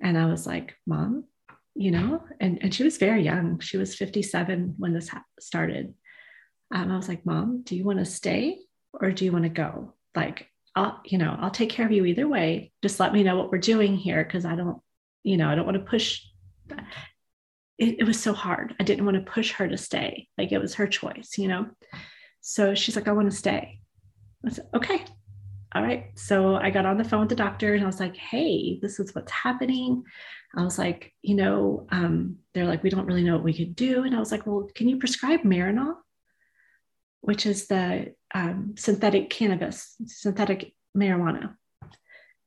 And 0.00 0.16
i 0.16 0.26
was 0.26 0.46
like 0.46 0.76
mom 0.86 1.24
you 1.78 1.92
know? 1.92 2.24
And, 2.40 2.58
and 2.60 2.74
she 2.74 2.82
was 2.82 2.98
very 2.98 3.22
young. 3.22 3.60
She 3.60 3.76
was 3.76 3.94
57 3.94 4.74
when 4.78 4.92
this 4.92 5.08
ha- 5.08 5.22
started. 5.38 5.94
Um, 6.74 6.92
i 6.92 6.96
was 6.96 7.08
like 7.08 7.24
mom 7.24 7.62
do 7.62 7.74
you 7.74 7.84
want 7.84 7.98
to 7.98 8.04
stay 8.04 8.58
or 8.92 9.10
do 9.10 9.24
you 9.24 9.32
want 9.32 9.44
to 9.44 9.48
go? 9.48 9.94
Like 10.14 10.50
i'll 10.74 11.00
you 11.06 11.16
know 11.16 11.34
i'll 11.40 11.50
take 11.50 11.70
care 11.70 11.86
of 11.86 11.92
you 11.92 12.04
either 12.04 12.28
way. 12.28 12.72
Just 12.82 13.00
let 13.00 13.12
me 13.12 13.22
know 13.22 13.36
what 13.36 13.50
we're 13.50 13.58
doing 13.58 13.96
here 13.96 14.22
because 14.22 14.44
i 14.44 14.54
don't 14.54 14.78
you 15.22 15.36
know 15.36 15.48
i 15.48 15.54
don't 15.54 15.64
want 15.64 15.78
to 15.78 15.90
push 15.90 16.26
it, 17.78 18.00
it 18.00 18.04
was 18.04 18.20
so 18.20 18.32
hard 18.32 18.74
i 18.80 18.84
didn't 18.84 19.04
want 19.04 19.16
to 19.16 19.32
push 19.32 19.52
her 19.52 19.68
to 19.68 19.76
stay 19.76 20.28
like 20.36 20.52
it 20.52 20.58
was 20.58 20.74
her 20.74 20.86
choice 20.86 21.38
you 21.38 21.48
know 21.48 21.66
so 22.40 22.74
she's 22.74 22.96
like 22.96 23.08
i 23.08 23.12
want 23.12 23.30
to 23.30 23.36
stay 23.36 23.80
i 24.46 24.50
said 24.50 24.66
okay 24.74 25.04
all 25.74 25.82
right. 25.82 26.06
So 26.14 26.56
I 26.56 26.70
got 26.70 26.86
on 26.86 26.96
the 26.96 27.04
phone 27.04 27.20
with 27.20 27.28
the 27.28 27.36
doctor 27.36 27.74
and 27.74 27.82
I 27.82 27.86
was 27.86 28.00
like, 28.00 28.16
hey, 28.16 28.78
this 28.80 28.98
is 28.98 29.14
what's 29.14 29.30
happening. 29.30 30.02
I 30.56 30.64
was 30.64 30.78
like, 30.78 31.12
you 31.20 31.34
know, 31.34 31.86
um, 31.90 32.36
they're 32.54 32.66
like, 32.66 32.82
we 32.82 32.88
don't 32.88 33.06
really 33.06 33.22
know 33.22 33.34
what 33.34 33.44
we 33.44 33.52
could 33.52 33.76
do. 33.76 34.04
And 34.04 34.16
I 34.16 34.18
was 34.18 34.32
like, 34.32 34.46
well, 34.46 34.68
can 34.74 34.88
you 34.88 34.96
prescribe 34.96 35.42
Marinol, 35.42 35.96
which 37.20 37.44
is 37.44 37.66
the 37.66 38.14
um, 38.34 38.76
synthetic 38.78 39.28
cannabis, 39.28 39.94
synthetic 40.06 40.72
marijuana? 40.96 41.54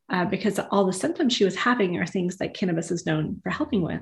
Uh, 0.10 0.26
because 0.26 0.60
all 0.72 0.86
the 0.86 0.91
symptoms 0.91 1.34
she 1.34 1.46
was 1.46 1.56
having 1.56 1.98
are 1.98 2.08
things 2.08 2.38
that 2.38 2.56
cannabis 2.56 2.89
is 2.89 3.06
known 3.06 3.39
for 3.44 3.52
helping 3.52 3.84
with. 3.84 4.02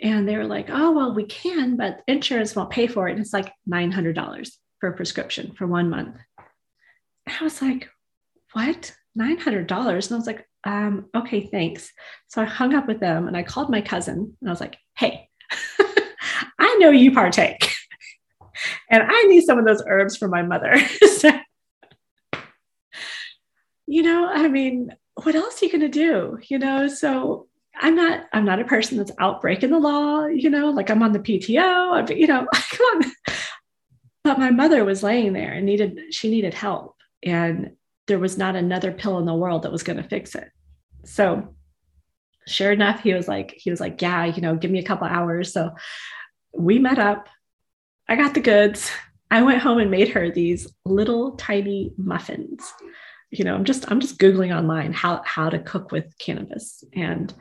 And 0.00 0.28
they 0.28 0.36
were 0.36 0.46
like, 0.46 0.68
oh, 0.70 0.92
well, 0.92 1.14
we 1.14 1.24
can, 1.24 1.76
but 1.76 2.02
insurance 2.06 2.54
won't 2.54 2.70
pay 2.70 2.86
for 2.86 3.08
it. 3.08 3.12
And 3.12 3.20
it's 3.20 3.32
like 3.32 3.52
$900 3.68 4.50
for 4.80 4.88
a 4.90 4.96
prescription 4.96 5.52
for 5.52 5.66
one 5.66 5.90
month. 5.90 6.16
And 7.26 7.36
I 7.40 7.44
was 7.44 7.60
like, 7.60 7.88
what? 8.52 8.94
$900? 9.18 9.56
And 9.56 9.72
I 9.72 9.94
was 10.16 10.26
like, 10.26 10.46
um, 10.64 11.06
okay, 11.14 11.46
thanks. 11.46 11.92
So 12.28 12.42
I 12.42 12.44
hung 12.44 12.74
up 12.74 12.86
with 12.86 13.00
them 13.00 13.26
and 13.26 13.36
I 13.36 13.42
called 13.42 13.70
my 13.70 13.80
cousin 13.80 14.36
and 14.40 14.48
I 14.48 14.52
was 14.52 14.60
like, 14.60 14.76
hey, 14.96 15.28
I 16.58 16.76
know 16.78 16.90
you 16.90 17.12
partake. 17.12 17.72
and 18.90 19.02
I 19.02 19.24
need 19.24 19.42
some 19.44 19.58
of 19.58 19.66
those 19.66 19.82
herbs 19.86 20.16
for 20.16 20.28
my 20.28 20.42
mother. 20.42 20.76
so, 21.18 21.30
you 23.86 24.02
know, 24.02 24.28
I 24.28 24.48
mean, 24.48 24.90
what 25.22 25.34
else 25.34 25.60
are 25.60 25.66
you 25.66 25.72
going 25.72 25.80
to 25.80 25.88
do? 25.88 26.38
You 26.48 26.58
know, 26.58 26.86
so 26.86 27.48
I'm 27.80 27.94
not 27.94 28.26
I'm 28.32 28.44
not 28.44 28.60
a 28.60 28.64
person 28.64 28.98
that's 28.98 29.12
out 29.18 29.40
breaking 29.40 29.70
the 29.70 29.78
law, 29.78 30.26
you 30.26 30.50
know, 30.50 30.70
like 30.70 30.90
I'm 30.90 31.02
on 31.02 31.12
the 31.12 31.20
PTO, 31.20 32.16
you 32.16 32.26
know, 32.26 32.46
come 32.70 33.02
on. 33.02 33.12
But 34.24 34.38
my 34.38 34.50
mother 34.50 34.84
was 34.84 35.02
laying 35.02 35.32
there 35.32 35.52
and 35.52 35.64
needed 35.64 35.98
she 36.10 36.30
needed 36.30 36.54
help 36.54 36.96
and 37.22 37.72
there 38.06 38.18
was 38.18 38.36
not 38.36 38.56
another 38.56 38.92
pill 38.92 39.18
in 39.18 39.26
the 39.26 39.34
world 39.34 39.62
that 39.62 39.72
was 39.72 39.82
going 39.82 40.02
to 40.02 40.08
fix 40.08 40.34
it. 40.34 40.50
So 41.04 41.54
sure 42.46 42.72
enough, 42.72 43.00
he 43.00 43.14
was 43.14 43.28
like 43.28 43.54
he 43.56 43.70
was 43.70 43.80
like, 43.80 44.02
"Yeah, 44.02 44.24
you 44.24 44.40
know, 44.40 44.56
give 44.56 44.70
me 44.70 44.78
a 44.80 44.84
couple 44.84 45.06
hours." 45.06 45.52
So 45.52 45.70
we 46.52 46.78
met 46.78 46.98
up. 46.98 47.28
I 48.08 48.16
got 48.16 48.34
the 48.34 48.40
goods. 48.40 48.90
I 49.30 49.42
went 49.42 49.60
home 49.60 49.78
and 49.78 49.90
made 49.90 50.08
her 50.08 50.30
these 50.30 50.66
little 50.84 51.32
tiny 51.36 51.92
muffins. 51.98 52.72
You 53.30 53.44
know, 53.44 53.54
I'm 53.54 53.64
just 53.64 53.90
I'm 53.90 54.00
just 54.00 54.18
googling 54.18 54.56
online 54.56 54.92
how 54.92 55.22
how 55.24 55.50
to 55.50 55.58
cook 55.58 55.92
with 55.92 56.16
cannabis, 56.18 56.82
and 56.94 57.32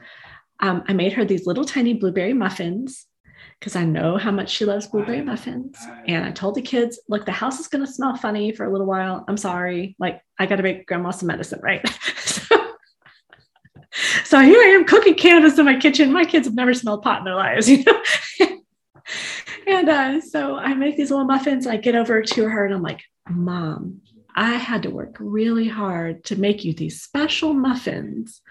um, 0.59 0.83
I 0.87 0.93
made 0.93 1.13
her 1.13 1.23
these 1.23 1.45
little 1.45 1.65
tiny 1.65 1.93
blueberry 1.93 2.33
muffins 2.33 3.05
because 3.59 3.75
I 3.75 3.85
know 3.85 4.17
how 4.17 4.31
much 4.31 4.49
she 4.49 4.65
loves 4.65 4.87
blueberry 4.87 5.21
muffins. 5.21 5.77
And 6.07 6.25
I 6.25 6.31
told 6.31 6.55
the 6.55 6.61
kids, 6.61 6.99
look, 7.09 7.25
the 7.25 7.31
house 7.31 7.59
is 7.59 7.67
going 7.67 7.85
to 7.85 7.91
smell 7.91 8.15
funny 8.15 8.51
for 8.51 8.65
a 8.65 8.71
little 8.71 8.85
while. 8.85 9.25
I'm 9.27 9.37
sorry. 9.37 9.95
Like, 9.99 10.21
I 10.37 10.45
got 10.45 10.57
to 10.57 10.63
make 10.63 10.85
grandma 10.85 11.11
some 11.11 11.27
medicine, 11.27 11.59
right? 11.63 11.87
so, 12.17 12.55
so 14.23 14.39
here 14.39 14.61
I 14.61 14.75
am 14.75 14.85
cooking 14.85 15.15
cannabis 15.15 15.57
in 15.57 15.65
my 15.65 15.77
kitchen. 15.77 16.11
My 16.11 16.25
kids 16.25 16.47
have 16.47 16.55
never 16.55 16.73
smelled 16.73 17.01
pot 17.01 17.19
in 17.19 17.25
their 17.25 17.35
lives, 17.35 17.69
you 17.69 17.83
know? 17.83 18.01
and 19.67 19.89
uh, 19.89 20.21
so 20.21 20.57
I 20.57 20.73
make 20.75 20.97
these 20.97 21.09
little 21.09 21.25
muffins. 21.25 21.65
I 21.65 21.77
get 21.77 21.95
over 21.95 22.21
to 22.21 22.49
her 22.49 22.65
and 22.65 22.75
I'm 22.75 22.83
like, 22.83 23.01
Mom, 23.27 24.01
I 24.37 24.53
had 24.53 24.83
to 24.83 24.91
work 24.91 25.17
really 25.19 25.67
hard 25.67 26.23
to 26.25 26.39
make 26.39 26.63
you 26.63 26.71
these 26.71 27.01
special 27.01 27.53
muffins 27.53 28.41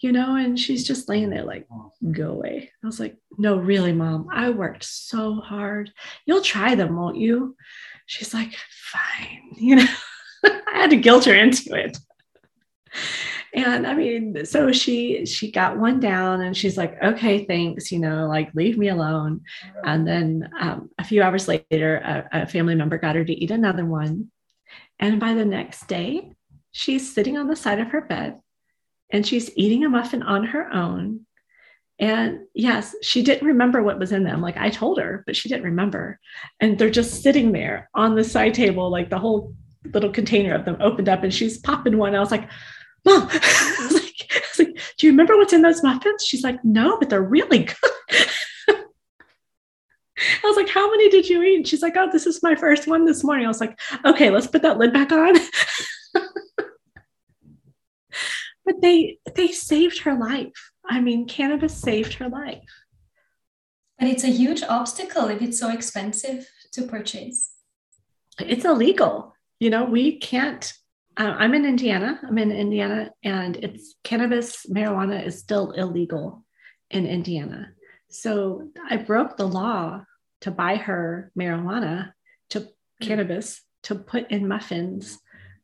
you 0.00 0.12
know, 0.12 0.36
and 0.36 0.58
she's 0.58 0.86
just 0.86 1.08
laying 1.08 1.30
there 1.30 1.44
like, 1.44 1.66
go 2.12 2.30
away. 2.30 2.70
I 2.82 2.86
was 2.86 3.00
like, 3.00 3.16
no, 3.36 3.56
really, 3.56 3.92
mom, 3.92 4.28
I 4.32 4.50
worked 4.50 4.84
so 4.84 5.34
hard. 5.34 5.92
You'll 6.24 6.42
try 6.42 6.74
them, 6.74 6.96
won't 6.96 7.16
you? 7.16 7.56
She's 8.06 8.32
like, 8.32 8.54
fine. 8.70 9.42
You 9.56 9.76
know, 9.76 9.86
I 10.44 10.60
had 10.72 10.90
to 10.90 10.96
guilt 10.96 11.24
her 11.24 11.34
into 11.34 11.74
it. 11.74 11.98
And 13.52 13.86
I 13.86 13.94
mean, 13.94 14.46
so 14.46 14.70
she 14.70 15.26
she 15.26 15.50
got 15.50 15.78
one 15.78 15.98
down 15.98 16.42
and 16.42 16.56
she's 16.56 16.76
like, 16.76 17.02
okay, 17.02 17.44
thanks, 17.44 17.90
you 17.90 17.98
know, 17.98 18.28
like 18.28 18.54
leave 18.54 18.78
me 18.78 18.88
alone. 18.88 19.40
And 19.82 20.06
then 20.06 20.48
um, 20.60 20.90
a 20.98 21.04
few 21.04 21.22
hours 21.22 21.48
later, 21.48 21.96
a, 21.96 22.42
a 22.42 22.46
family 22.46 22.76
member 22.76 22.98
got 22.98 23.16
her 23.16 23.24
to 23.24 23.32
eat 23.32 23.50
another 23.50 23.84
one. 23.84 24.30
And 24.98 25.20
by 25.20 25.34
the 25.34 25.44
next 25.44 25.86
day, 25.86 26.32
she's 26.72 27.12
sitting 27.12 27.36
on 27.36 27.48
the 27.48 27.56
side 27.56 27.80
of 27.80 27.88
her 27.88 28.02
bed 28.02 28.40
and 29.10 29.26
she's 29.26 29.50
eating 29.56 29.84
a 29.84 29.88
muffin 29.88 30.22
on 30.22 30.44
her 30.44 30.72
own. 30.72 31.20
And 31.98 32.40
yes, 32.54 32.94
she 33.02 33.22
didn't 33.22 33.48
remember 33.48 33.82
what 33.82 33.98
was 33.98 34.12
in 34.12 34.22
them. 34.22 34.40
Like 34.40 34.56
I 34.56 34.70
told 34.70 34.98
her, 34.98 35.24
but 35.26 35.34
she 35.34 35.48
didn't 35.48 35.64
remember. 35.64 36.20
And 36.60 36.78
they're 36.78 36.90
just 36.90 37.22
sitting 37.22 37.52
there 37.52 37.90
on 37.94 38.14
the 38.14 38.22
side 38.22 38.54
table, 38.54 38.90
like 38.90 39.10
the 39.10 39.18
whole 39.18 39.54
little 39.92 40.10
container 40.10 40.54
of 40.54 40.64
them 40.64 40.76
opened 40.80 41.08
up, 41.08 41.22
and 41.22 41.34
she's 41.34 41.58
popping 41.58 41.98
one. 41.98 42.14
I 42.14 42.20
was 42.20 42.30
like, 42.30 42.48
Mom, 43.04 43.28
I 43.32 43.76
was 43.80 43.94
like, 43.94 44.30
I 44.30 44.40
was 44.50 44.58
like, 44.58 44.80
do 44.96 45.06
you 45.06 45.12
remember 45.12 45.36
what's 45.36 45.52
in 45.52 45.62
those 45.62 45.82
muffins? 45.82 46.24
She's 46.24 46.44
like, 46.44 46.62
No, 46.64 46.98
but 46.98 47.10
they're 47.10 47.22
really 47.22 47.64
good. 47.64 47.76
I 50.42 50.46
was 50.46 50.56
like, 50.56 50.68
How 50.68 50.90
many 50.90 51.08
did 51.08 51.28
you 51.28 51.42
eat? 51.42 51.66
she's 51.66 51.82
like, 51.82 51.96
Oh, 51.96 52.08
this 52.10 52.26
is 52.26 52.42
my 52.42 52.54
first 52.54 52.86
one 52.86 53.04
this 53.04 53.24
morning. 53.24 53.44
I 53.46 53.48
was 53.48 53.60
like, 53.60 53.78
Okay, 54.04 54.30
let's 54.30 54.46
put 54.46 54.62
that 54.62 54.78
lid 54.78 54.92
back 54.92 55.12
on. 55.12 55.36
But 58.68 58.82
they 58.82 59.18
they 59.34 59.48
saved 59.48 60.00
her 60.00 60.14
life. 60.14 60.72
I 60.84 61.00
mean 61.00 61.26
cannabis 61.26 61.74
saved 61.74 62.12
her 62.14 62.28
life. 62.28 62.68
But 63.98 64.08
it's 64.08 64.24
a 64.24 64.28
huge 64.28 64.62
obstacle 64.62 65.28
if 65.28 65.40
it's 65.40 65.58
so 65.58 65.70
expensive 65.70 66.46
to 66.72 66.82
purchase. 66.82 67.50
It's 68.38 68.66
illegal. 68.66 69.34
You 69.58 69.70
know 69.70 69.84
we 69.86 70.18
can't 70.18 70.70
uh, 71.16 71.34
i'm 71.38 71.54
in 71.54 71.64
indiana. 71.64 72.20
I'm 72.22 72.36
in 72.36 72.52
indiana 72.52 73.10
and 73.24 73.56
it's 73.56 73.94
cannabis 74.04 74.66
marijuana 74.66 75.24
is 75.26 75.38
still 75.38 75.70
illegal 75.70 76.44
in 76.90 77.06
indiana. 77.06 77.70
So 78.10 78.68
i 78.90 78.98
broke 78.98 79.38
the 79.38 79.48
law 79.48 80.04
to 80.42 80.50
buy 80.50 80.76
her 80.76 81.30
marijuana 81.38 82.12
to 82.50 82.60
mm-hmm. 82.60 83.06
cannabis 83.06 83.62
to 83.84 83.94
put 83.94 84.30
in 84.30 84.48
muffins 84.48 85.18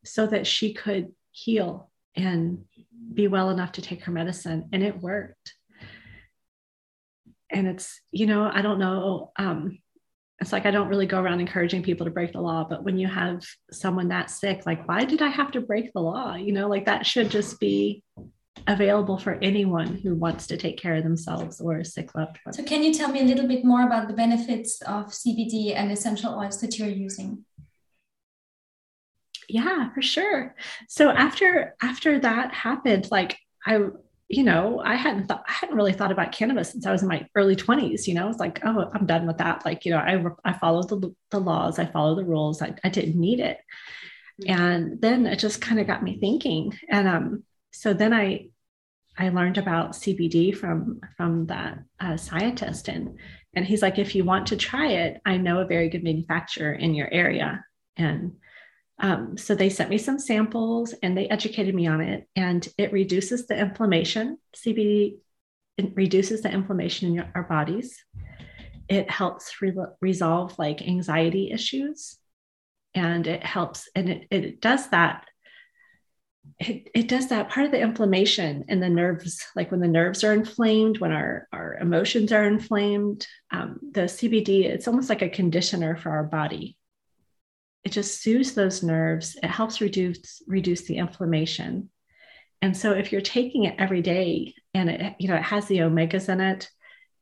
so 0.05 0.27
that 0.27 0.47
she 0.47 0.75
could 0.75 1.13
heal 1.33 1.91
and 2.17 2.65
be 3.13 3.29
well 3.29 3.51
enough 3.51 3.73
to 3.73 3.83
take 3.83 4.05
her 4.05 4.13
medicine. 4.13 4.69
And 4.73 4.83
it 4.83 5.01
worked. 5.01 5.55
And 7.51 7.69
it's 7.69 8.01
you 8.11 8.27
know 8.27 8.51
i 8.53 8.63
don't 8.63 8.81
know 8.81 9.31
um 9.39 9.79
it's 10.41 10.53
like 10.53 10.67
i 10.67 10.73
don't 10.73 10.89
really 10.89 11.07
go 11.07 11.21
around 11.21 11.39
encouraging 11.39 11.85
people 11.85 12.05
to 12.05 12.11
break 12.11 12.33
the 12.33 12.41
law 12.41 12.67
but 12.69 12.83
when 12.83 12.99
you 12.99 13.07
have 13.07 13.45
someone 13.71 14.09
that 14.09 14.29
sick 14.29 14.67
like 14.67 14.89
why 14.89 15.05
did 15.05 15.23
i 15.23 15.29
have 15.29 15.53
to 15.53 15.61
break 15.61 15.93
the 15.93 16.01
law? 16.01 16.35
You 16.35 16.53
know 16.53 16.69
like 16.69 16.87
that 16.87 17.07
should 17.07 17.31
just 17.31 17.61
be 17.61 18.03
available 18.67 19.19
for 19.19 19.39
anyone 19.43 19.97
who 19.97 20.15
wants 20.15 20.47
to 20.47 20.57
take 20.57 20.79
care 20.79 20.95
of 20.95 21.05
themselves 21.05 21.61
or 21.61 21.79
a 21.79 21.85
sick 21.85 22.15
loved 22.15 22.39
one. 22.45 22.53
So 22.55 22.65
can 22.65 22.83
you 22.83 22.95
tell 22.95 23.11
me 23.11 23.21
a 23.21 23.25
little 23.25 23.47
bit 23.47 23.65
more 23.65 23.85
about 23.85 24.09
the 24.09 24.15
benefits 24.15 24.81
of 24.83 25.07
cbd 25.07 25.75
and 25.75 25.93
essential 25.93 26.35
oils 26.35 26.61
that 26.61 26.79
you're 26.79 26.89
using? 26.89 27.45
Yeah 29.49 29.93
for 29.93 30.01
sure. 30.01 30.55
So 30.89 31.11
after 31.11 31.75
after 31.83 32.19
that 32.21 32.55
happened 32.55 33.09
like 33.11 33.37
i 33.67 33.79
you 34.29 34.43
know 34.43 34.81
i 34.83 34.95
hadn't 34.95 35.27
thought 35.27 35.45
i 35.47 35.53
hadn't 35.53 35.77
really 35.77 35.93
thought 35.93 36.11
about 36.11 36.33
cannabis 36.33 36.71
since 36.73 36.87
i 36.87 36.93
was 36.93 37.03
in 37.03 37.09
my 37.09 37.27
early 37.35 37.55
20s 37.55 38.07
you 38.07 38.15
know? 38.15 38.29
It's 38.31 38.39
like 38.39 38.65
oh 38.65 38.91
i'm 38.95 39.05
done 39.05 39.27
with 39.27 39.39
that. 39.39 39.65
Like 39.67 39.85
you 39.85 39.93
know 39.93 39.99
i 39.99 40.25
i 40.45 40.53
follow 40.55 40.83
the, 40.83 41.15
the 41.31 41.41
laws 41.41 41.79
i 41.79 41.85
follow 41.85 42.15
the 42.15 42.25
rules. 42.25 42.63
I, 42.63 42.75
I 42.83 42.89
didn't 42.89 43.21
need 43.21 43.41
it. 43.41 43.59
Mm-hmm. 44.41 44.61
and 44.61 45.01
then 45.01 45.27
it 45.27 45.39
just 45.39 45.61
kind 45.61 45.79
of 45.79 45.87
got 45.87 46.03
me 46.03 46.19
thinking. 46.19 46.77
And 46.89 47.07
um 47.07 47.45
so 47.75 47.93
then 47.93 48.13
i 48.13 48.49
i 49.19 49.29
learned 49.29 49.59
about 49.59 49.93
cbd 49.93 50.57
from 50.57 51.01
from 51.17 51.47
that 51.47 51.79
uh, 52.01 52.17
scientist 52.17 52.89
and 52.89 53.19
and 53.55 53.65
he's 53.65 53.83
like 53.83 53.99
if 53.99 54.15
you 54.15 54.25
want 54.25 54.47
to 54.47 54.57
try 54.57 54.89
it 54.89 55.21
i 55.27 55.37
know 55.37 55.61
a 55.61 55.67
very 55.67 55.89
good 55.89 56.05
manufacturer 56.05 56.73
in 56.73 56.95
your 56.95 57.13
area 57.13 57.65
and 57.97 58.33
um, 58.99 59.37
so 59.37 59.55
they 59.55 59.71
sent 59.71 59.91
me 59.91 59.99
some 59.99 60.19
samples 60.19 60.95
and 61.03 61.17
they 61.17 61.29
educated 61.29 61.75
me 61.75 61.87
on 61.87 62.01
it, 62.01 62.29
and 62.37 62.67
it 62.79 62.93
reduces 62.93 63.47
the 63.47 63.59
inflammation. 63.59 64.39
CBD 64.57 65.17
reduces 65.95 66.43
the 66.43 66.51
inflammation 66.51 67.09
in 67.09 67.15
your, 67.15 67.31
our 67.35 67.43
bodies. 67.43 68.05
It 68.89 69.11
helps 69.11 69.61
re- 69.61 69.75
resolve 70.01 70.59
like 70.59 70.87
anxiety 70.87 71.51
issues, 71.51 72.19
and 72.95 73.27
it 73.27 73.43
helps, 73.43 73.89
and 73.95 74.09
it, 74.09 74.29
it 74.31 74.61
does 74.61 74.89
that. 74.91 75.27
It, 76.59 76.89
it 76.95 77.09
does 77.09 77.29
that 77.29 77.51
part 77.51 77.67
of 77.67 77.73
the 77.73 77.81
inflammation 77.81 78.65
in 78.69 78.81
the 78.81 78.89
nerves, 78.89 79.45
like 79.57 79.71
when 79.71 79.81
the 79.81 79.89
nerves 79.89 80.23
are 80.23 80.33
inflamed, 80.33 80.99
when 80.99 81.13
our, 81.13 81.49
our 81.53 81.75
emotions 81.75 82.33
are 82.33 82.45
inflamed. 82.45 83.27
Um, 83.51 83.81
the 83.93 84.03
CBD, 84.03 84.65
it's 84.65 84.87
almost 84.87 85.09
like 85.09 85.23
a 85.23 85.29
conditioner 85.29 85.97
for 85.97 86.11
our 86.11 86.25
body. 86.25 86.77
It 87.83 87.93
just 87.93 88.23
soothes 88.23 88.55
those 88.55 88.83
nerves. 88.83 89.37
It 89.43 89.49
helps 89.49 89.81
reduce 89.81 90.43
reduce 90.47 90.83
the 90.83 90.97
inflammation. 90.97 91.91
And 92.63 92.75
so 92.75 92.93
if 92.93 93.13
you're 93.13 93.21
taking 93.21 93.65
it 93.65 93.75
every 93.79 94.01
day 94.01 94.55
and 94.73 94.89
it 94.89 95.17
you 95.19 95.29
know 95.29 95.37
it 95.37 95.43
has 95.43 95.67
the 95.67 95.79
omegas 95.79 96.31
in 96.31 96.41
it 96.41 96.71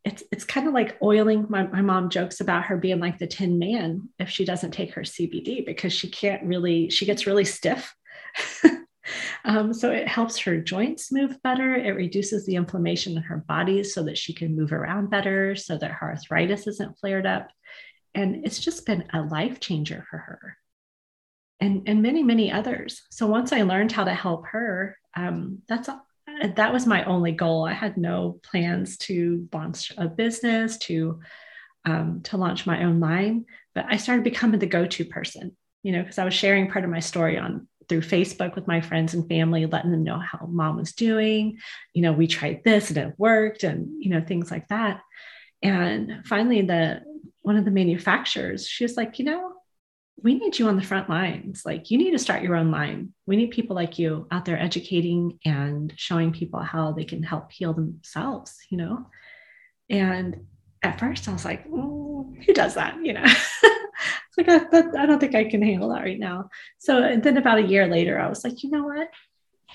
it's 0.04 0.22
it's 0.32 0.44
kind 0.44 0.66
of 0.66 0.74
like 0.74 0.98
oiling. 1.02 1.46
My, 1.48 1.64
my 1.64 1.80
mom 1.80 2.10
jokes 2.10 2.40
about 2.40 2.64
her 2.64 2.76
being 2.76 3.00
like 3.00 3.18
the 3.18 3.26
tin 3.26 3.58
man 3.58 4.08
if 4.18 4.28
she 4.28 4.44
doesn't 4.44 4.72
take 4.72 4.94
her 4.94 5.02
cbd 5.02 5.64
because 5.64 5.92
she 5.92 6.10
can't 6.10 6.42
really 6.44 6.90
she 6.90 7.06
gets 7.06 7.26
really 7.26 7.44
stiff 7.44 7.94
um, 9.44 9.72
so 9.72 9.90
it 9.90 10.06
helps 10.08 10.38
her 10.38 10.60
joints 10.60 11.12
move 11.12 11.42
better. 11.42 11.74
It 11.74 11.96
reduces 11.96 12.46
the 12.46 12.56
inflammation 12.56 13.16
in 13.16 13.22
her 13.22 13.38
body 13.38 13.82
so 13.84 14.02
that 14.04 14.18
she 14.18 14.32
can 14.32 14.56
move 14.56 14.72
around 14.72 15.10
better 15.10 15.56
so 15.56 15.76
that 15.78 15.90
her 15.90 16.10
arthritis 16.10 16.66
isn't 16.66 16.98
flared 16.98 17.26
up. 17.26 17.50
And 18.14 18.44
it's 18.44 18.60
just 18.60 18.86
been 18.86 19.04
a 19.12 19.22
life 19.22 19.60
changer 19.60 20.06
for 20.10 20.18
her. 20.18 20.56
And 21.60 21.82
and 21.86 22.02
many 22.02 22.22
many 22.22 22.50
others. 22.50 23.02
So 23.10 23.26
once 23.26 23.52
i 23.52 23.62
learned 23.62 23.92
how 23.92 24.04
to 24.04 24.14
help 24.14 24.46
her 24.48 24.98
um, 25.14 25.58
that's 25.68 25.88
that 26.56 26.72
was 26.72 26.86
my 26.86 27.04
only 27.04 27.32
goal. 27.32 27.66
I 27.66 27.74
had 27.74 27.96
no 27.96 28.40
plans 28.42 28.96
to 28.98 29.48
launch 29.52 29.92
a 29.96 30.08
business 30.08 30.78
to 30.78 31.20
um, 31.84 32.20
to 32.24 32.36
launch 32.36 32.66
my 32.66 32.84
own 32.84 33.00
line 33.00 33.46
but 33.74 33.86
i 33.88 33.96
started 33.96 34.24
becoming 34.24 34.60
the 34.60 34.66
go-to 34.66 35.04
person 35.04 35.56
you 35.82 35.92
know 35.92 36.02
because 36.02 36.18
i 36.18 36.24
was 36.24 36.34
sharing 36.34 36.70
part 36.70 36.84
of 36.84 36.90
my 36.90 37.00
story 37.00 37.38
on 37.38 37.66
through 37.88 38.00
facebook 38.00 38.54
with 38.54 38.66
my 38.66 38.80
friends 38.80 39.14
and 39.14 39.28
family 39.28 39.66
letting 39.66 39.90
them 39.90 40.04
know 40.04 40.18
how 40.18 40.46
mom 40.46 40.76
was 40.76 40.92
doing 40.92 41.58
you 41.92 42.02
know 42.02 42.12
we 42.12 42.26
tried 42.26 42.62
this 42.64 42.88
and 42.88 42.98
it 42.98 43.14
worked 43.18 43.64
and 43.64 44.02
you 44.02 44.10
know 44.10 44.20
things 44.20 44.50
like 44.50 44.68
that 44.68 45.00
and 45.62 46.22
finally 46.26 46.62
the 46.62 47.02
one 47.42 47.56
of 47.56 47.64
the 47.64 47.70
manufacturers, 47.70 48.66
she 48.66 48.84
was 48.84 48.96
like, 48.96 49.18
you 49.18 49.24
know, 49.24 49.52
we 50.22 50.34
need 50.34 50.58
you 50.58 50.68
on 50.68 50.76
the 50.76 50.82
front 50.82 51.08
lines. 51.10 51.62
Like 51.66 51.90
you 51.90 51.98
need 51.98 52.12
to 52.12 52.18
start 52.18 52.42
your 52.42 52.54
own 52.54 52.70
line. 52.70 53.12
We 53.26 53.36
need 53.36 53.50
people 53.50 53.74
like 53.74 53.98
you 53.98 54.26
out 54.30 54.44
there 54.44 54.58
educating 54.58 55.38
and 55.44 55.92
showing 55.96 56.32
people 56.32 56.60
how 56.60 56.92
they 56.92 57.04
can 57.04 57.22
help 57.22 57.50
heal 57.50 57.74
themselves, 57.74 58.56
you 58.70 58.78
know? 58.78 59.06
And 59.90 60.46
at 60.82 61.00
first 61.00 61.28
I 61.28 61.32
was 61.32 61.44
like, 61.44 61.68
mm, 61.68 62.44
who 62.44 62.52
does 62.52 62.74
that? 62.74 62.96
You 63.02 63.14
know, 63.14 63.24
like, 64.36 64.48
I, 64.48 64.58
that, 64.70 64.96
I 64.96 65.06
don't 65.06 65.18
think 65.18 65.34
I 65.34 65.44
can 65.44 65.62
handle 65.62 65.90
that 65.90 66.02
right 66.02 66.18
now. 66.18 66.50
So 66.78 67.16
then 67.16 67.36
about 67.36 67.58
a 67.58 67.66
year 67.66 67.86
later, 67.86 68.18
I 68.18 68.28
was 68.28 68.44
like, 68.44 68.62
you 68.62 68.70
know 68.70 68.84
what? 68.84 69.08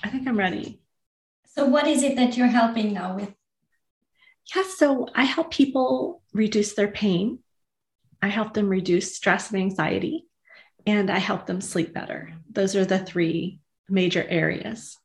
I 0.02 0.08
think 0.08 0.26
I'm 0.26 0.38
ready. 0.38 0.80
So 1.46 1.66
what 1.66 1.86
is 1.86 2.02
it 2.02 2.16
that 2.16 2.36
you're 2.36 2.46
helping 2.46 2.92
now 2.92 3.16
with? 3.16 3.32
Yeah, 4.54 4.62
so 4.76 5.08
I 5.14 5.24
help 5.24 5.50
people 5.50 6.22
reduce 6.32 6.74
their 6.74 6.88
pain. 6.88 7.40
I 8.22 8.28
help 8.28 8.54
them 8.54 8.68
reduce 8.68 9.14
stress 9.14 9.50
and 9.50 9.60
anxiety 9.60 10.26
and 10.86 11.10
I 11.10 11.18
help 11.18 11.46
them 11.46 11.60
sleep 11.60 11.92
better. 11.92 12.32
Those 12.50 12.74
are 12.74 12.84
the 12.84 12.98
three 12.98 13.60
major 13.88 14.24
areas. 14.26 14.96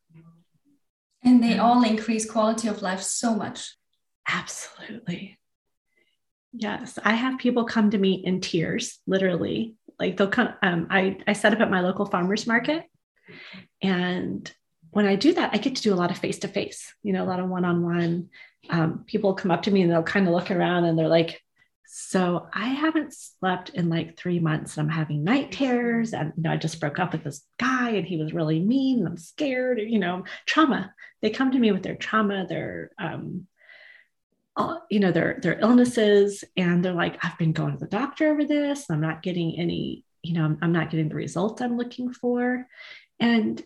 And 1.24 1.44
they 1.44 1.58
all 1.58 1.84
increase 1.84 2.30
quality 2.30 2.68
of 2.68 2.82
life 2.82 3.02
so 3.02 3.36
much. 3.36 3.76
Absolutely. 4.28 5.38
Yes, 6.54 7.00
I 7.04 7.13
have 7.13 7.39
people 7.39 7.66
come 7.66 7.92
to 7.92 7.98
me 7.98 8.13
in 8.13 8.39
tears, 8.39 9.00
literally. 9.08 9.76
Like 10.00 10.18
they'll 10.18 10.28
come. 10.28 10.54
Um, 10.62 10.88
I 10.89 11.18
I 11.28 11.34
set 11.34 11.54
up 11.54 11.60
at 11.60 11.72
my 11.72 11.82
local 11.82 12.06
farmers 12.06 12.48
market, 12.48 12.84
and 13.82 14.52
when 14.92 15.08
I 15.08 15.16
do 15.16 15.34
that, 15.34 15.52
I 15.54 15.58
get 15.58 15.76
to 15.76 15.82
do 15.82 15.94
a 15.94 15.96
lot 15.96 16.12
of 16.12 16.18
face 16.18 16.39
to 16.39 16.48
face. 16.48 16.94
You 17.02 17.13
know, 17.13 17.24
a 17.24 17.26
lot 17.26 17.39
of 17.39 17.50
one 17.50 17.66
on 17.66 17.84
one. 17.84 18.30
People 19.08 19.34
come 19.34 19.52
up 19.52 19.63
to 19.63 19.72
me 19.72 19.82
and 19.82 19.92
they'll 19.92 20.04
kind 20.04 20.28
of 20.28 20.34
look 20.34 20.52
around 20.52 20.86
and 20.86 20.98
they're 20.98 21.08
like, 21.08 21.42
so 21.86 22.48
I 22.54 22.70
haven't 22.70 23.13
slept 23.13 23.70
in 23.70 23.89
like 23.89 24.18
three 24.18 24.39
months 24.39 24.78
and 24.78 24.88
I'm 24.88 24.96
having 24.96 25.24
night 25.24 25.52
terrors. 25.52 26.13
And, 26.13 26.34
you 26.36 26.44
know, 26.44 26.52
I 26.52 26.58
just 26.58 26.80
broke 26.80 26.98
up 26.98 27.12
with 27.12 27.24
this 27.24 27.44
guy 27.60 27.92
and 27.92 28.06
he 28.06 28.18
was 28.18 28.34
really 28.34 28.60
mean 28.60 29.00
and 29.00 29.08
I'm 29.08 29.18
scared, 29.18 29.80
you 29.80 30.00
know, 30.00 30.24
trauma. 30.46 30.94
They 31.22 31.30
come 31.30 31.52
to 31.52 31.60
me 31.60 31.72
with 31.72 31.84
their 31.84 31.96
trauma, 31.96 32.48
their, 32.48 32.92
um, 32.98 33.48
Uh, 34.56 34.78
you 34.89 35.00
know, 35.00 35.12
their, 35.12 35.39
their 35.42 35.60
illnesses. 35.60 36.44
And 36.56 36.86
they're 36.86 36.94
like, 36.94 37.18
I've 37.24 37.38
been 37.39 37.54
going 37.54 37.74
to 37.74 37.80
the 37.80 37.88
doctor 37.88 38.32
over 38.32 38.46
this. 38.46 38.89
I'm 38.89 39.02
not 39.02 39.24
getting 39.24 39.60
any, 39.60 40.06
you 40.22 40.34
know, 40.34 40.56
I'm 40.62 40.72
not 40.72 40.92
getting 40.92 41.10
the 41.10 41.16
results 41.16 41.62
I'm 41.62 41.78
looking 41.78 42.13
for. 42.13 42.68
And 43.20 43.62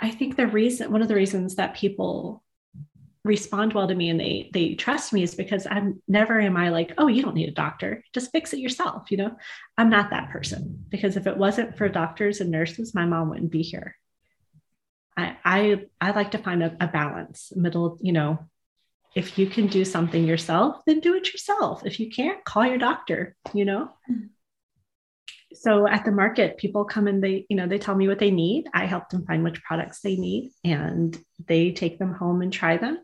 I 0.00 0.10
think 0.10 0.36
the 0.36 0.46
reason, 0.46 0.90
one 0.90 1.02
of 1.02 1.08
the 1.08 1.14
reasons 1.14 1.54
that 1.54 1.76
people 1.76 2.42
respond 3.26 3.72
well 3.72 3.88
to 3.88 3.94
me 3.94 4.08
and 4.08 4.20
they 4.20 4.50
they 4.52 4.74
trust 4.74 5.12
me 5.12 5.22
is 5.22 5.34
because 5.34 5.66
I'm 5.68 6.00
never 6.06 6.40
am 6.40 6.56
I 6.56 6.70
like, 6.70 6.94
oh, 6.96 7.08
you 7.08 7.22
don't 7.22 7.34
need 7.34 7.48
a 7.48 7.52
doctor. 7.52 8.02
Just 8.12 8.32
fix 8.32 8.52
it 8.52 8.60
yourself. 8.60 9.10
You 9.10 9.18
know, 9.18 9.36
I'm 9.76 9.90
not 9.90 10.10
that 10.10 10.30
person 10.30 10.84
because 10.88 11.16
if 11.16 11.26
it 11.26 11.36
wasn't 11.36 11.76
for 11.76 11.88
doctors 11.88 12.40
and 12.40 12.50
nurses, 12.50 12.94
my 12.94 13.04
mom 13.04 13.30
wouldn't 13.30 13.50
be 13.50 13.62
here. 13.62 13.96
I 15.16 15.36
I, 15.44 15.86
I 16.00 16.10
like 16.12 16.32
to 16.32 16.38
find 16.38 16.62
a, 16.62 16.76
a 16.80 16.86
balance, 16.86 17.52
middle, 17.54 17.98
you 18.00 18.12
know, 18.12 18.38
if 19.16 19.38
you 19.38 19.46
can 19.46 19.66
do 19.66 19.84
something 19.84 20.24
yourself, 20.24 20.82
then 20.86 21.00
do 21.00 21.14
it 21.14 21.32
yourself. 21.32 21.84
If 21.84 21.98
you 21.98 22.10
can't, 22.10 22.44
call 22.44 22.66
your 22.66 22.78
doctor, 22.78 23.34
you 23.52 23.64
know. 23.64 23.90
Mm-hmm. 24.10 24.26
So 25.54 25.88
at 25.88 26.04
the 26.04 26.12
market, 26.12 26.58
people 26.58 26.84
come 26.84 27.06
and 27.06 27.24
they, 27.24 27.46
you 27.48 27.56
know, 27.56 27.66
they 27.66 27.78
tell 27.78 27.94
me 27.94 28.08
what 28.08 28.18
they 28.18 28.30
need. 28.30 28.68
I 28.74 28.84
help 28.84 29.08
them 29.08 29.24
find 29.24 29.42
which 29.42 29.62
products 29.62 30.00
they 30.00 30.16
need 30.16 30.52
and 30.62 31.18
they 31.46 31.72
take 31.72 31.98
them 31.98 32.12
home 32.12 32.42
and 32.42 32.52
try 32.52 32.76
them 32.76 32.98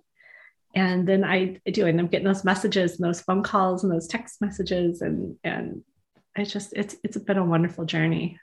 and 0.75 1.07
then 1.07 1.25
I 1.25 1.61
do 1.71 1.87
and 1.87 2.01
I'm 2.01 2.07
getting 2.07 2.27
those 2.27 2.45
messages 2.45 2.99
and 2.99 3.07
those 3.07 3.21
phone 3.21 3.43
calls 3.43 3.85
and 3.85 3.93
those 3.93 4.07
text 4.07 4.41
messages 4.41 5.03
and 5.03 5.37
and 5.45 5.83
I 6.37 6.45
just 6.45 6.73
it's 6.75 6.97
it's 7.05 7.19
been 7.19 7.39
a 7.39 7.45
wonderful 7.45 7.85
journey. 7.85 8.39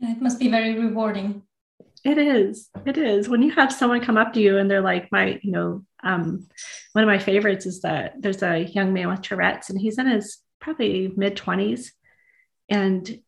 it 0.00 0.20
must 0.20 0.38
be 0.38 0.48
very 0.48 0.78
rewarding. 0.78 1.42
It 2.04 2.18
is. 2.18 2.68
It 2.84 2.98
is. 2.98 3.28
When 3.28 3.42
you 3.42 3.52
have 3.52 3.72
someone 3.72 4.00
come 4.00 4.16
up 4.16 4.32
to 4.32 4.40
you 4.40 4.58
and 4.58 4.70
they're 4.70 4.80
like, 4.80 5.10
my, 5.12 5.38
you 5.42 5.52
know, 5.52 5.84
um, 6.02 6.48
one 6.92 7.04
of 7.04 7.08
my 7.08 7.18
favorites 7.18 7.64
is 7.64 7.82
that 7.82 8.14
there's 8.18 8.42
a 8.42 8.64
young 8.64 8.92
man 8.92 9.08
with 9.08 9.22
Tourette's 9.22 9.70
and 9.70 9.80
he's 9.80 9.98
in 9.98 10.08
his 10.08 10.38
probably 10.60 11.12
mid 11.16 11.36
20s. 11.36 11.90
And 12.68 13.20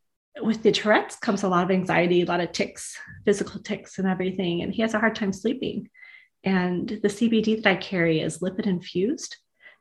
with 0.43 0.63
the 0.63 0.73
Tourette's 0.73 1.17
comes 1.17 1.45
a 1.45 1.49
lot 1.49 1.65
of 1.65 1.71
anxiety, 1.71 2.23
a 2.23 2.27
lot 2.27 2.41
of 2.41 2.51
tics, 2.51 2.99
physical 3.25 3.61
tics, 3.61 3.99
and 3.99 4.09
everything. 4.09 4.63
And 4.63 4.75
he 4.75 4.83
has 4.83 4.95
a 4.95 4.99
hard 4.99 5.15
time 5.15 5.33
sleeping. 5.33 5.89
And 6.43 6.89
the 6.89 7.09
CBD 7.09 7.63
that 7.63 7.71
I 7.71 7.77
carry 7.77 8.21
is 8.21 8.41
lipid 8.41 8.67
infused. 8.67 9.37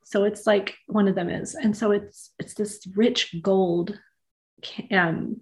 So 0.05 0.23
it's 0.23 0.45
like 0.45 0.75
one 0.87 1.07
of 1.07 1.15
them 1.15 1.29
is. 1.29 1.55
And 1.55 1.75
so 1.75 1.91
it's 1.91 2.31
it's 2.37 2.53
this 2.53 2.85
rich 2.95 3.35
gold, 3.41 3.97
um, 4.91 5.41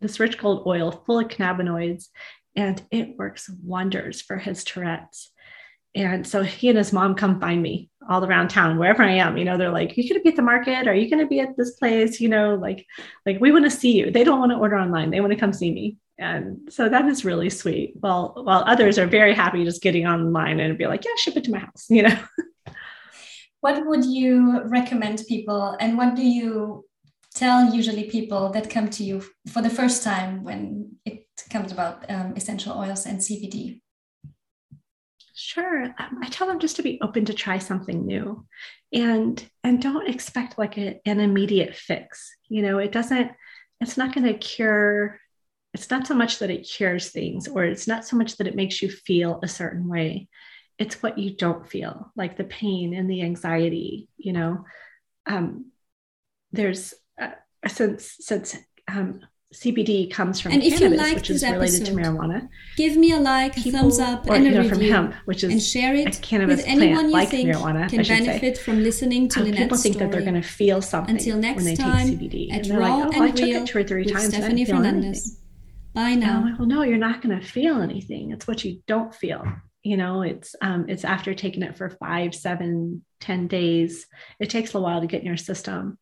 this 0.00 0.18
rich 0.18 0.38
gold 0.38 0.64
oil 0.66 0.90
full 1.06 1.20
of 1.20 1.28
cannabinoids, 1.28 2.08
and 2.56 2.82
it 2.90 3.16
works 3.16 3.50
wonders 3.62 4.20
for 4.20 4.36
his 4.36 4.64
Tourette's. 4.64 5.30
And 5.94 6.26
so 6.26 6.42
he 6.42 6.68
and 6.68 6.78
his 6.78 6.92
mom 6.92 7.14
come 7.14 7.40
find 7.40 7.62
me 7.62 7.88
all 8.08 8.24
around 8.24 8.48
town, 8.48 8.78
wherever 8.78 9.02
I 9.02 9.12
am. 9.12 9.36
You 9.36 9.44
know, 9.44 9.56
they're 9.56 9.70
like, 9.70 9.96
"You 9.96 10.08
gonna 10.08 10.20
be 10.20 10.30
at 10.30 10.36
the 10.36 10.42
market? 10.42 10.88
Are 10.88 10.94
you 10.94 11.08
gonna 11.08 11.26
be 11.26 11.38
at 11.38 11.56
this 11.56 11.72
place?" 11.72 12.20
You 12.20 12.28
know, 12.28 12.56
like, 12.56 12.84
like 13.24 13.40
we 13.40 13.52
want 13.52 13.64
to 13.64 13.70
see 13.70 13.92
you. 13.92 14.10
They 14.10 14.24
don't 14.24 14.40
want 14.40 14.50
to 14.50 14.58
order 14.58 14.76
online; 14.76 15.10
they 15.10 15.20
want 15.20 15.32
to 15.32 15.38
come 15.38 15.52
see 15.52 15.72
me 15.72 15.96
and 16.18 16.72
so 16.72 16.88
that 16.88 17.06
is 17.06 17.24
really 17.24 17.50
sweet 17.50 17.94
while 18.00 18.32
while 18.44 18.62
others 18.66 18.98
are 18.98 19.06
very 19.06 19.34
happy 19.34 19.64
just 19.64 19.82
getting 19.82 20.06
online 20.06 20.60
and 20.60 20.78
be 20.78 20.86
like 20.86 21.04
yeah 21.04 21.10
ship 21.16 21.36
it 21.36 21.44
to 21.44 21.50
my 21.50 21.58
house 21.58 21.86
you 21.88 22.02
know 22.02 22.18
what 23.60 23.84
would 23.86 24.04
you 24.04 24.62
recommend 24.66 25.22
people 25.28 25.76
and 25.80 25.98
what 25.98 26.14
do 26.14 26.22
you 26.24 26.84
tell 27.34 27.74
usually 27.74 28.04
people 28.04 28.50
that 28.50 28.70
come 28.70 28.88
to 28.88 29.02
you 29.02 29.24
for 29.48 29.60
the 29.60 29.70
first 29.70 30.04
time 30.04 30.44
when 30.44 30.92
it 31.04 31.23
comes 31.50 31.72
about 31.72 32.08
um, 32.10 32.34
essential 32.36 32.76
oils 32.76 33.06
and 33.06 33.18
cbd 33.18 33.80
sure. 35.34 35.84
Um, 35.98 36.20
i 36.22 36.28
tell 36.28 36.46
them 36.46 36.60
just 36.60 36.76
to 36.76 36.82
be 36.82 36.98
open 37.02 37.24
to 37.26 37.34
try 37.34 37.58
something 37.58 38.06
new 38.06 38.46
and 38.92 39.44
and 39.64 39.82
don't 39.82 40.08
expect 40.08 40.58
like 40.58 40.78
a, 40.78 41.00
an 41.04 41.20
immediate 41.20 41.74
fix. 41.74 42.34
You 42.48 42.62
know 42.62 42.78
it 42.78 42.92
doesn't 42.92 43.32
it's 43.80 43.96
not 43.96 44.14
going 44.14 44.26
to 44.26 44.38
cure 44.38 45.18
it's 45.74 45.90
not 45.90 46.06
so 46.06 46.14
much 46.14 46.38
that 46.38 46.50
it 46.50 46.62
cures 46.62 47.10
things 47.10 47.48
or 47.48 47.64
it's 47.64 47.88
not 47.88 48.04
so 48.06 48.16
much 48.16 48.36
that 48.36 48.46
it 48.46 48.54
makes 48.54 48.80
you 48.80 48.88
feel 48.88 49.40
a 49.42 49.48
certain 49.48 49.88
way. 49.88 50.28
It's 50.78 51.02
what 51.02 51.18
you 51.18 51.36
don't 51.36 51.68
feel 51.68 52.12
like 52.14 52.36
the 52.36 52.44
pain 52.44 52.94
and 52.94 53.10
the 53.10 53.22
anxiety 53.22 54.08
you 54.16 54.32
know? 54.32 54.64
Um, 55.26 55.72
there's 56.52 56.94
uh, 57.20 57.32
since 57.66 58.16
since 58.20 58.56
um, 58.86 59.20
CBD 59.54 60.10
comes 60.10 60.40
from 60.40 60.52
and 60.52 60.62
if 60.62 60.78
cannabis, 60.78 60.98
you 60.98 61.04
like 61.04 61.16
which 61.16 61.30
is 61.30 61.42
related 61.44 61.82
episode, 61.82 61.84
to 61.84 61.92
marijuana. 61.92 62.48
Give 62.76 62.96
me 62.96 63.12
a 63.12 63.20
like, 63.20 63.54
People, 63.54 63.80
thumbs 63.80 64.00
up, 64.00 64.28
or, 64.28 64.34
and 64.34 64.46
a 64.46 64.50
know, 64.50 64.68
review, 64.68 64.92
from 64.92 65.14
which 65.26 65.44
is 65.44 65.52
and 65.52 65.62
share 65.62 65.94
it 65.94 66.06
with 66.46 66.64
anyone 66.66 67.06
you 67.06 67.12
like 67.12 67.30
think 67.30 67.48
marijuana, 67.48 67.88
can 67.88 68.02
benefit 68.02 68.56
say. 68.56 68.62
from 68.62 68.82
listening 68.82 69.28
to 69.28 69.40
um, 69.40 69.46
Lynette's 69.46 69.62
People 69.62 69.76
think 69.78 69.94
story. 69.94 70.06
that 70.06 70.12
they're 70.12 70.28
going 70.28 70.42
to 70.42 70.48
feel 70.48 70.82
something 70.82 71.16
Until 71.16 71.38
next 71.38 71.56
when 71.56 71.64
they 71.64 71.76
time, 71.76 72.08
take 72.08 72.18
CBD. 72.18 72.52
At 72.52 72.66
and 72.66 72.78
raw 72.78 72.96
like, 72.96 73.06
oh, 73.06 73.10
and 73.12 73.22
I 73.22 73.30
took 73.30 73.48
it 73.48 73.66
two 73.66 73.78
or 73.78 73.84
three 73.84 74.04
times 74.04 74.34
Stefanie 74.34 74.34
and 74.34 74.44
I 74.44 74.48
didn't 74.48 74.66
feel 74.66 74.76
Fernandes. 74.76 75.38
Bye 75.94 76.14
now. 76.16 76.42
Like, 76.44 76.58
well, 76.58 76.66
no, 76.66 76.82
you're 76.82 76.98
not 76.98 77.22
going 77.22 77.38
to 77.38 77.46
feel 77.46 77.80
anything. 77.80 78.32
It's 78.32 78.48
what 78.48 78.64
you 78.64 78.82
don't 78.88 79.14
feel. 79.14 79.44
You 79.84 79.96
know, 79.96 80.22
it's 80.22 80.56
um, 80.60 80.86
it's 80.88 81.04
after 81.04 81.34
taking 81.34 81.62
it 81.62 81.76
for 81.76 81.90
five, 81.90 82.34
seven, 82.34 83.04
ten 83.20 83.46
days. 83.46 84.06
It 84.40 84.50
takes 84.50 84.74
a 84.74 84.80
while 84.80 85.00
to 85.00 85.06
get 85.06 85.20
in 85.20 85.26
your 85.26 85.36
system. 85.36 85.98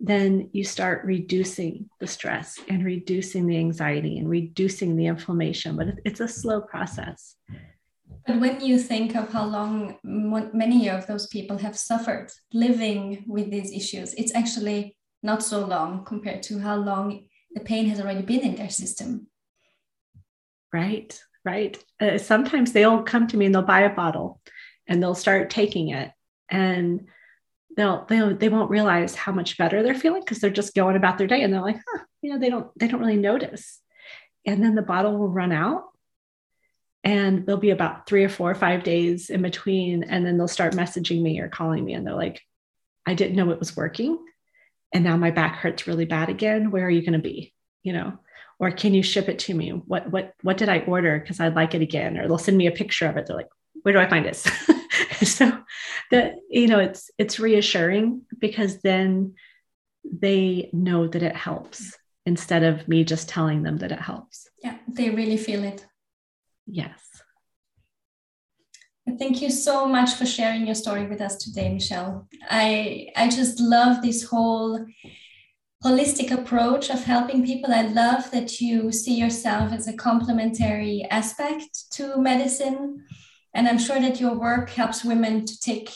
Then 0.00 0.48
you 0.52 0.64
start 0.64 1.04
reducing 1.04 1.90
the 2.00 2.06
stress 2.06 2.58
and 2.68 2.84
reducing 2.84 3.46
the 3.46 3.58
anxiety 3.58 4.18
and 4.18 4.28
reducing 4.28 4.96
the 4.96 5.06
inflammation. 5.06 5.76
But 5.76 5.88
it's 6.04 6.20
a 6.20 6.28
slow 6.28 6.62
process. 6.62 7.36
But 8.26 8.40
when 8.40 8.60
you 8.60 8.78
think 8.78 9.14
of 9.14 9.30
how 9.30 9.44
long 9.44 9.98
many 10.02 10.88
of 10.88 11.06
those 11.06 11.26
people 11.26 11.58
have 11.58 11.76
suffered 11.76 12.30
living 12.52 13.24
with 13.26 13.50
these 13.50 13.72
issues, 13.72 14.14
it's 14.14 14.34
actually 14.34 14.96
not 15.22 15.42
so 15.42 15.66
long 15.66 16.04
compared 16.04 16.42
to 16.44 16.58
how 16.58 16.76
long 16.76 17.26
the 17.52 17.60
pain 17.60 17.86
has 17.86 18.00
already 18.00 18.22
been 18.22 18.40
in 18.40 18.56
their 18.56 18.70
system. 18.70 19.26
Right, 20.72 21.20
right. 21.44 21.82
Uh, 22.00 22.18
sometimes 22.18 22.72
they'll 22.72 23.02
come 23.02 23.26
to 23.26 23.36
me 23.36 23.46
and 23.46 23.54
they'll 23.54 23.62
buy 23.62 23.80
a 23.80 23.94
bottle 23.94 24.40
and 24.86 25.02
they'll 25.02 25.14
start 25.14 25.50
taking 25.50 25.90
it 25.90 26.10
and 26.48 27.06
they'll 27.76 28.04
they'll 28.06 28.36
they 28.36 28.48
won't 28.48 28.70
realize 28.70 29.14
how 29.14 29.32
much 29.32 29.58
better 29.58 29.82
they're 29.82 29.94
feeling 29.94 30.22
because 30.22 30.38
they're 30.38 30.50
just 30.50 30.74
going 30.74 30.96
about 30.96 31.18
their 31.18 31.26
day 31.26 31.42
and 31.42 31.52
they're 31.52 31.62
like, 31.62 31.76
huh, 31.76 32.04
you 32.22 32.32
know, 32.32 32.38
they 32.38 32.50
don't 32.50 32.66
they 32.78 32.88
don't 32.88 33.00
really 33.00 33.16
notice. 33.16 33.80
And 34.46 34.62
then 34.62 34.74
the 34.74 34.82
bottle 34.82 35.16
will 35.16 35.28
run 35.28 35.52
out 35.52 35.84
and 37.04 37.46
there'll 37.46 37.60
be 37.60 37.70
about 37.70 38.06
three 38.06 38.24
or 38.24 38.28
four 38.28 38.50
or 38.50 38.54
five 38.54 38.82
days 38.82 39.30
in 39.30 39.42
between 39.42 40.02
and 40.04 40.24
then 40.24 40.36
they'll 40.38 40.48
start 40.48 40.74
messaging 40.74 41.22
me 41.22 41.40
or 41.40 41.48
calling 41.48 41.84
me 41.84 41.94
and 41.94 42.06
they're 42.06 42.14
like 42.14 42.42
i 43.06 43.14
didn't 43.14 43.36
know 43.36 43.50
it 43.50 43.58
was 43.58 43.74
working 43.74 44.18
and 44.92 45.04
now 45.04 45.16
my 45.16 45.30
back 45.30 45.56
hurts 45.56 45.86
really 45.86 46.04
bad 46.04 46.28
again. 46.28 46.70
Where 46.70 46.86
are 46.86 46.90
you 46.90 47.02
going 47.02 47.12
to 47.12 47.18
be? 47.18 47.54
You 47.82 47.92
know? 47.92 48.18
Or 48.58 48.70
can 48.70 48.92
you 48.92 49.02
ship 49.02 49.28
it 49.28 49.38
to 49.40 49.54
me? 49.54 49.70
What 49.70 50.10
what 50.10 50.34
what 50.42 50.58
did 50.58 50.68
i 50.68 50.80
order 50.80 51.18
because 51.18 51.40
i'd 51.40 51.54
like 51.54 51.74
it 51.74 51.82
again? 51.82 52.18
Or 52.18 52.28
they'll 52.28 52.38
send 52.38 52.58
me 52.58 52.66
a 52.66 52.72
picture 52.72 53.06
of 53.06 53.16
it. 53.16 53.26
They're 53.26 53.36
like 53.36 53.48
where 53.82 53.94
do 53.94 54.00
i 54.00 54.08
find 54.08 54.26
this 54.26 54.46
so 55.22 55.58
that 56.10 56.34
you 56.48 56.66
know 56.66 56.78
it's 56.78 57.10
it's 57.18 57.40
reassuring 57.40 58.22
because 58.38 58.80
then 58.82 59.34
they 60.04 60.70
know 60.72 61.06
that 61.06 61.22
it 61.22 61.36
helps 61.36 61.96
instead 62.26 62.62
of 62.62 62.86
me 62.88 63.04
just 63.04 63.28
telling 63.28 63.62
them 63.62 63.78
that 63.78 63.92
it 63.92 64.00
helps. 64.00 64.48
Yeah, 64.62 64.76
they 64.88 65.10
really 65.10 65.36
feel 65.36 65.64
it. 65.64 65.86
Yes. 66.66 67.00
Thank 69.18 69.42
you 69.42 69.50
so 69.50 69.86
much 69.86 70.14
for 70.14 70.26
sharing 70.26 70.66
your 70.66 70.74
story 70.74 71.06
with 71.06 71.20
us 71.20 71.36
today, 71.36 71.72
Michele. 71.72 72.28
I 72.48 73.08
I 73.16 73.28
just 73.28 73.58
love 73.58 74.02
this 74.02 74.24
whole 74.24 74.86
holistic 75.84 76.30
approach 76.30 76.90
of 76.90 77.04
helping 77.04 77.44
people. 77.44 77.72
I 77.72 77.82
love 77.82 78.30
that 78.30 78.60
you 78.60 78.92
see 78.92 79.14
yourself 79.14 79.72
as 79.72 79.88
a 79.88 79.94
complementary 79.94 81.06
aspect 81.10 81.90
to 81.92 82.18
medicine. 82.18 83.04
And 83.54 83.66
I'm 83.66 83.78
sure 83.78 84.00
that 84.00 84.20
your 84.20 84.34
work 84.34 84.70
helps 84.70 85.04
women 85.04 85.44
to 85.44 85.60
take 85.60 85.90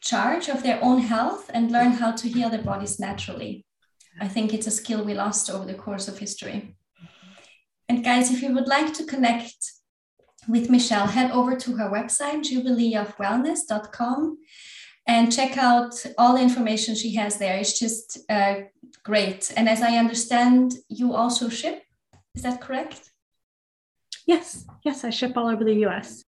charge 0.00 0.48
of 0.48 0.62
their 0.62 0.82
own 0.82 1.00
health 1.00 1.50
and 1.52 1.70
learn 1.70 1.92
how 1.92 2.12
to 2.12 2.28
heal 2.28 2.50
their 2.50 2.62
bodies 2.62 2.98
naturally. 2.98 3.64
I 4.20 4.28
think 4.28 4.52
it's 4.52 4.66
a 4.66 4.70
skill 4.70 5.04
we 5.04 5.14
lost 5.14 5.50
over 5.50 5.64
the 5.64 5.74
course 5.74 6.08
of 6.08 6.18
history. 6.18 6.76
And 7.88 8.04
guys, 8.04 8.32
if 8.32 8.42
you 8.42 8.52
would 8.54 8.66
like 8.66 8.92
to 8.94 9.04
connect 9.04 9.72
with 10.48 10.70
Michele, 10.70 11.06
head 11.06 11.30
over 11.30 11.56
to 11.56 11.76
her 11.76 11.90
website, 11.90 12.42
jubileeofwellness.com, 12.48 14.38
and 15.06 15.32
check 15.32 15.56
out 15.56 15.94
all 16.18 16.34
the 16.34 16.42
information 16.42 16.94
she 16.94 17.14
has 17.14 17.38
there. 17.38 17.56
It's 17.56 17.78
just 17.78 18.18
uh, 18.28 18.56
great. 19.04 19.52
And 19.56 19.68
as 19.68 19.82
I 19.82 19.96
understand, 19.98 20.74
you 20.88 21.14
also 21.14 21.48
ship. 21.48 21.82
Is 22.34 22.42
that 22.42 22.60
correct? 22.60 23.10
Yes, 24.26 24.66
yes, 24.84 25.04
I 25.04 25.10
ship 25.10 25.36
all 25.36 25.48
over 25.48 25.64
the 25.64 25.84
US. 25.86 26.25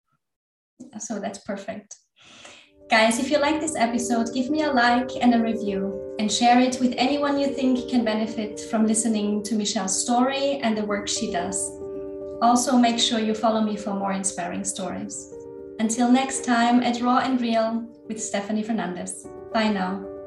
So 0.98 1.18
that's 1.18 1.38
perfect. 1.38 1.96
Guys, 2.90 3.18
if 3.18 3.30
you 3.30 3.38
like 3.38 3.60
this 3.60 3.76
episode, 3.76 4.32
give 4.32 4.48
me 4.48 4.62
a 4.62 4.72
like 4.72 5.10
and 5.20 5.34
a 5.34 5.42
review 5.42 6.16
and 6.18 6.32
share 6.32 6.58
it 6.58 6.78
with 6.80 6.94
anyone 6.96 7.38
you 7.38 7.48
think 7.48 7.90
can 7.90 8.02
benefit 8.02 8.60
from 8.70 8.86
listening 8.86 9.42
to 9.44 9.54
Michele's 9.54 10.00
story 10.00 10.58
and 10.62 10.76
the 10.76 10.84
work 10.86 11.06
she 11.06 11.30
does. 11.30 11.58
Also, 12.40 12.78
make 12.78 12.98
sure 12.98 13.18
you 13.18 13.34
follow 13.34 13.60
me 13.60 13.76
for 13.76 13.92
more 13.92 14.12
inspiring 14.12 14.64
stories. 14.64 15.34
Until 15.80 16.10
next 16.10 16.44
time 16.44 16.82
at 16.82 17.00
Raw 17.02 17.18
and 17.18 17.40
Real 17.40 17.86
with 18.08 18.16
Stefanie 18.16 18.64
Fernandes. 18.64 19.28
Bye 19.52 19.68
now. 19.68 20.17